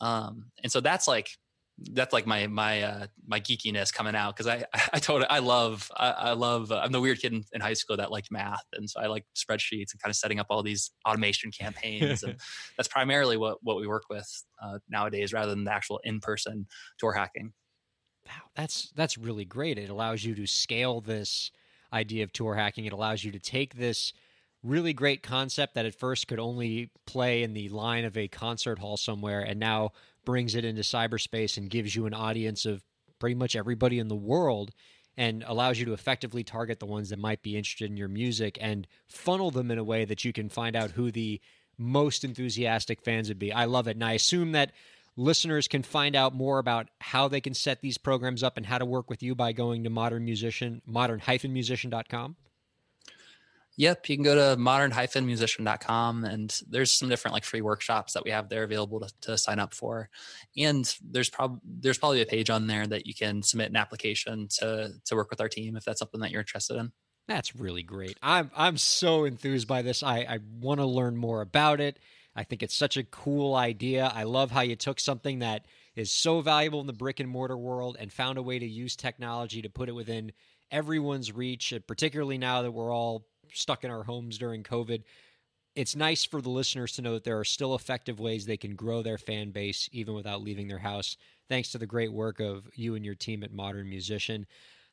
Um, 0.01 0.51
and 0.63 0.73
so 0.73 0.81
that's 0.81 1.07
like 1.09 1.39
that's 1.93 2.13
like 2.13 2.27
my 2.27 2.47
my 2.47 2.83
uh, 2.83 3.07
my 3.27 3.41
geekiness 3.41 3.93
coming 3.93 4.15
out 4.15 4.37
because 4.37 4.47
I 4.47 4.65
I 4.93 4.99
told 4.99 5.25
I 5.29 5.39
love 5.39 5.91
I, 5.97 6.11
I 6.11 6.33
love 6.33 6.71
uh, 6.73 6.81
I'm 6.83 6.93
the 6.93 7.01
weird 7.01 7.21
kid 7.21 7.33
in, 7.33 7.45
in, 7.53 7.61
high 7.61 7.75
school 7.75 7.97
that 7.97 8.11
liked 8.11 8.31
math 8.31 8.65
and 8.75 8.89
so 8.89 9.01
I 9.01 9.07
like 9.07 9.25
spreadsheets 9.35 9.93
and 9.93 10.01
kind 10.03 10.11
of 10.11 10.17
setting 10.17 10.39
up 10.39 10.47
all 10.51 10.63
these 10.63 10.91
automation 11.07 11.51
campaigns 11.51 12.23
and 12.23 12.37
that's 12.77 12.89
primarily 12.89 13.37
what 13.37 13.59
what 13.63 13.77
we 13.77 13.87
work 13.87 14.05
with 14.11 14.29
uh, 14.63 14.79
nowadays 14.89 15.33
rather 15.33 15.51
than 15.51 15.65
the 15.65 15.73
actual 15.73 16.01
in 16.05 16.21
person 16.21 16.67
tour 16.99 17.13
hacking. 17.13 17.53
Wow, 18.27 18.33
that's 18.55 18.93
that's 18.95 19.17
really 19.17 19.45
great. 19.45 19.79
It 19.79 19.91
allows 19.91 20.25
you 20.25 20.35
to 20.35 20.47
scale 20.47 21.01
this 21.01 21.51
idea 21.93 22.25
of 22.25 22.33
tour 22.33 22.55
hacking. 22.55 22.85
It 22.85 22.93
allows 22.93 23.25
you 23.25 23.33
to 23.33 23.39
take 23.39 23.75
this 23.75 24.13
really 24.63 24.93
great 24.93 25.23
concept 25.23 25.75
that 25.75 25.87
at 25.87 25.95
first 25.95 26.29
could 26.29 26.39
only 26.39 26.91
play 27.07 27.43
in 27.43 27.55
the 27.55 27.69
line 27.71 28.05
of 28.05 28.17
a 28.17 28.29
concert 28.29 28.79
hall 28.79 28.97
somewhere 28.99 29.41
and 29.41 29.59
now 29.59 29.91
brings 30.25 30.55
it 30.55 30.65
into 30.65 30.83
cyberspace 30.83 31.57
and 31.57 31.71
gives 31.71 31.95
you 31.95 32.07
an 32.07 32.15
audience 32.15 32.67
of 32.67 32.83
pretty 33.19 33.35
much 33.35 33.57
everybody 33.57 33.99
in 33.99 34.09
the 34.09 34.17
world 34.17 34.71
and 35.17 35.45
allows 35.47 35.79
you 35.79 35.85
to 35.85 35.93
effectively 35.93 36.45
target 36.45 36.81
the 36.81 36.87
ones 36.87 37.11
that 37.11 37.19
might 37.19 37.43
be 37.43 37.57
interested 37.57 37.91
in 37.91 37.97
your 37.97 38.09
music 38.09 38.57
and 38.61 38.87
funnel 39.07 39.51
them 39.51 39.71
in 39.71 39.79
a 39.79 39.85
way 39.85 40.05
that 40.05 40.25
you 40.25 40.33
can 40.33 40.49
find 40.49 40.75
out 40.77 40.93
who 40.93 41.11
the 41.11 41.41
most 41.77 42.25
enthusiastic 42.25 43.03
fans 43.03 43.29
would 43.29 43.39
be. 43.39 43.53
I 43.53 43.65
love 43.65 43.89
it. 43.89 43.97
And 43.97 44.05
I 44.05 44.13
assume 44.13 44.53
that 44.53 44.73
listeners 45.17 45.69
can 45.69 45.83
find 45.83 46.15
out 46.15 46.35
more 46.35 46.59
about 46.59 46.89
how 47.01 47.29
they 47.29 47.41
can 47.41 47.55
set 47.55 47.81
these 47.81 47.99
programs 47.99 48.43
up 48.43 48.57
and 48.57 48.67
how 48.67 48.79
to 48.79 48.85
work 48.85 49.11
with 49.11 49.23
you 49.23 49.35
by 49.35 49.53
going 49.53 49.85
to 49.85 49.91
modern 49.91 50.25
musician 50.25 50.83
modern-musician.com 50.87 52.37
yep 53.77 54.09
you 54.09 54.17
can 54.17 54.25
go 54.25 54.35
to 54.35 54.61
modern-musician.com 54.61 56.25
and 56.25 56.61
there's 56.69 56.93
some 56.93 57.09
different 57.09 57.35
like 57.35 57.45
free 57.45 57.61
workshops 57.61 58.13
that 58.13 58.25
we 58.25 58.31
have 58.31 58.49
there 58.49 58.65
available 58.65 59.01
to, 59.01 59.13
to 59.21 59.39
sign 59.39 59.59
up 59.59 59.75
for. 59.75 60.09
And 60.57 60.93
there's 61.03 61.31
probably 61.31 61.61
there's 61.65 61.99
probably 61.99 62.23
a 62.23 62.27
page 62.27 62.51
on 62.51 62.67
there 62.67 62.87
that 62.87 63.07
you 63.07 63.15
can 63.15 63.43
submit 63.43 63.71
an 63.71 63.77
application 63.77 64.49
to 64.59 64.93
to 65.05 65.17
work 65.17 65.31
with 65.31 65.41
our 65.41 65.49
team 65.49 65.77
if 65.77 65.85
that's 65.85 65.99
something 65.99 66.21
that 66.21 66.31
you're 66.31 66.41
interested 66.41 66.77
in. 66.77 66.93
That's 67.29 67.55
really 67.55 67.83
great. 67.83 68.19
I'm 68.23 68.51
i'm 68.57 68.77
so 68.77 69.25
enthused 69.25 69.69
by 69.69 69.83
this. 69.83 70.03
I 70.03 70.19
i 70.21 70.39
want 70.61 70.81
to 70.81 70.87
learn 70.87 71.17
more 71.17 71.41
about 71.41 71.81
it. 71.81 71.99
I 72.35 72.45
think 72.45 72.63
it's 72.63 72.77
such 72.77 72.97
a 72.97 73.05
cool 73.05 73.55
idea. 73.55 74.11
I 74.15 74.23
love 74.23 74.51
how 74.51 74.61
you 74.61 74.77
took 74.77 75.01
something 75.01 75.41
that 75.41 75.67
is 75.97 76.13
so 76.13 76.41
valuable 76.41 76.81
in 76.81 76.87
the 76.87 76.93
brick 76.93 77.21
and 77.21 77.29
mortar 77.29 77.59
world 77.59 77.97
and 77.99 78.13
found 78.13 78.39
a 78.39 78.43
way 78.43 78.59
to 78.59 78.67
use 78.67 78.95
technology 78.95 79.63
to 79.63 79.69
put 79.69 79.89
it 79.89 79.93
within 79.93 80.33
everyone's 80.71 81.33
reach, 81.33 81.75
particularly 81.87 82.39
now 82.39 82.63
that 82.63 82.71
we're 82.71 82.95
all 82.95 83.27
stuck 83.53 83.85
in 83.85 83.91
our 83.91 84.05
homes 84.05 84.39
during 84.39 84.63
COVID. 84.63 85.03
It's 85.77 85.95
nice 85.95 86.25
for 86.25 86.41
the 86.41 86.51
listeners 86.51 86.93
to 86.93 87.03
know 87.03 87.15
that 87.15 87.25
there 87.25 87.39
are 87.39 87.45
still 87.45 87.75
effective 87.75 88.19
ways 88.19 88.45
they 88.45 88.57
can 88.57 88.75
grow 88.75 89.03
their 89.03 89.19
fan 89.19 89.51
base 89.51 89.89
even 89.93 90.15
without 90.15 90.43
leaving 90.43 90.69
their 90.69 90.79
house, 90.79 91.17
thanks 91.49 91.71
to 91.73 91.79
the 91.79 91.87
great 91.87 92.13
work 92.13 92.41
of 92.41 92.69
you 92.75 92.95
and 92.97 93.05
your 93.05 93.15
team 93.15 93.45
at 93.45 93.53
Modern 93.53 93.89
Musician. 93.89 94.47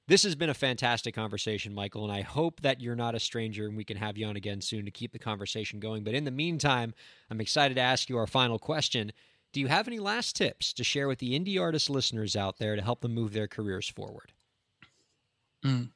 This 0.08 0.24
has 0.24 0.36
been 0.36 0.50
a 0.50 0.54
fantastic 0.54 1.14
conversation, 1.14 1.74
Michael, 1.74 2.04
and 2.06 2.14
I 2.14 2.22
hope 2.22 2.62
that 2.62 2.80
you're 2.80 2.96
not 2.96 3.16
a 3.16 3.20
stranger 3.20 3.68
and 3.68 3.76
we 3.76 3.84
can 3.84 3.98
have 3.98 4.18
you 4.18 4.26
on 4.28 4.38
again 4.38 4.62
soon 4.62 4.86
to 4.86 4.92
keep 4.92 5.12
the 5.12 5.20
conversation 5.20 5.82
going. 5.82 6.04
But 6.04 6.14
in 6.14 6.24
the 6.24 6.32
meantime, 6.32 6.94
I'm 7.30 7.42
excited 7.42 7.76
to 7.76 7.82
ask 7.82 8.08
you 8.08 8.18
our 8.18 8.28
final 8.28 8.58
question. 8.58 9.12
Do 9.52 9.60
you 9.60 9.68
have 9.68 9.88
any 9.88 10.00
last 10.00 10.36
tips 10.36 10.72
to 10.74 10.84
share 10.84 11.10
with 11.10 11.20
the 11.20 11.38
indie 11.38 11.60
artist 11.60 11.90
listeners 11.90 12.38
out 12.38 12.58
there 12.58 12.76
to 12.76 12.82
help 12.82 13.02
them 13.02 13.14
move 13.14 13.34
their 13.34 13.48
careers 13.48 13.90
forward? 13.90 14.32
Mm. 15.66 15.90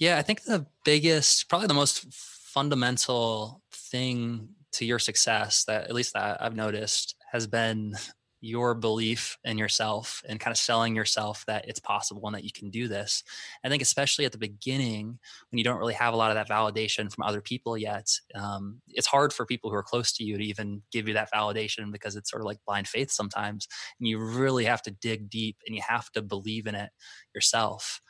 Yeah, 0.00 0.18
I 0.18 0.22
think 0.22 0.44
the 0.44 0.66
biggest, 0.84 1.48
probably 1.50 1.68
the 1.68 1.74
most 1.74 2.06
fundamental 2.12 3.62
thing 3.72 4.48
to 4.72 4.86
your 4.86 4.98
success 4.98 5.64
that 5.66 5.84
at 5.84 5.94
least 5.94 6.14
that 6.14 6.42
I've 6.42 6.56
noticed 6.56 7.16
has 7.32 7.46
been 7.46 7.94
your 8.42 8.74
belief 8.74 9.38
in 9.44 9.58
yourself 9.58 10.22
and 10.26 10.40
kind 10.40 10.52
of 10.52 10.58
selling 10.58 10.96
yourself 10.96 11.44
that 11.46 11.68
it's 11.68 11.80
possible 11.80 12.26
and 12.26 12.34
that 12.34 12.44
you 12.44 12.50
can 12.52 12.70
do 12.70 12.88
this. 12.88 13.22
I 13.62 13.68
think, 13.68 13.82
especially 13.82 14.24
at 14.24 14.32
the 14.32 14.38
beginning, 14.38 15.18
when 15.50 15.58
you 15.58 15.64
don't 15.64 15.78
really 15.78 15.94
have 15.94 16.14
a 16.14 16.16
lot 16.18 16.30
of 16.30 16.36
that 16.36 16.48
validation 16.48 17.12
from 17.12 17.24
other 17.24 17.42
people 17.42 17.78
yet, 17.78 18.08
um, 18.34 18.82
it's 18.88 19.06
hard 19.06 19.34
for 19.34 19.46
people 19.46 19.70
who 19.70 19.76
are 19.76 19.82
close 19.82 20.12
to 20.14 20.24
you 20.24 20.38
to 20.38 20.44
even 20.44 20.82
give 20.92 21.08
you 21.08 21.14
that 21.14 21.30
validation 21.34 21.92
because 21.92 22.16
it's 22.16 22.30
sort 22.30 22.42
of 22.42 22.46
like 22.46 22.58
blind 22.66 22.88
faith 22.88 23.10
sometimes. 23.10 23.68
And 24.00 24.08
you 24.08 24.18
really 24.18 24.66
have 24.66 24.82
to 24.84 24.90
dig 24.90 25.30
deep 25.30 25.58
and 25.66 25.76
you 25.76 25.82
have 25.86 26.10
to 26.12 26.22
believe 26.22 26.66
in 26.66 26.74
it 26.74 26.90
yourself. 27.34 28.00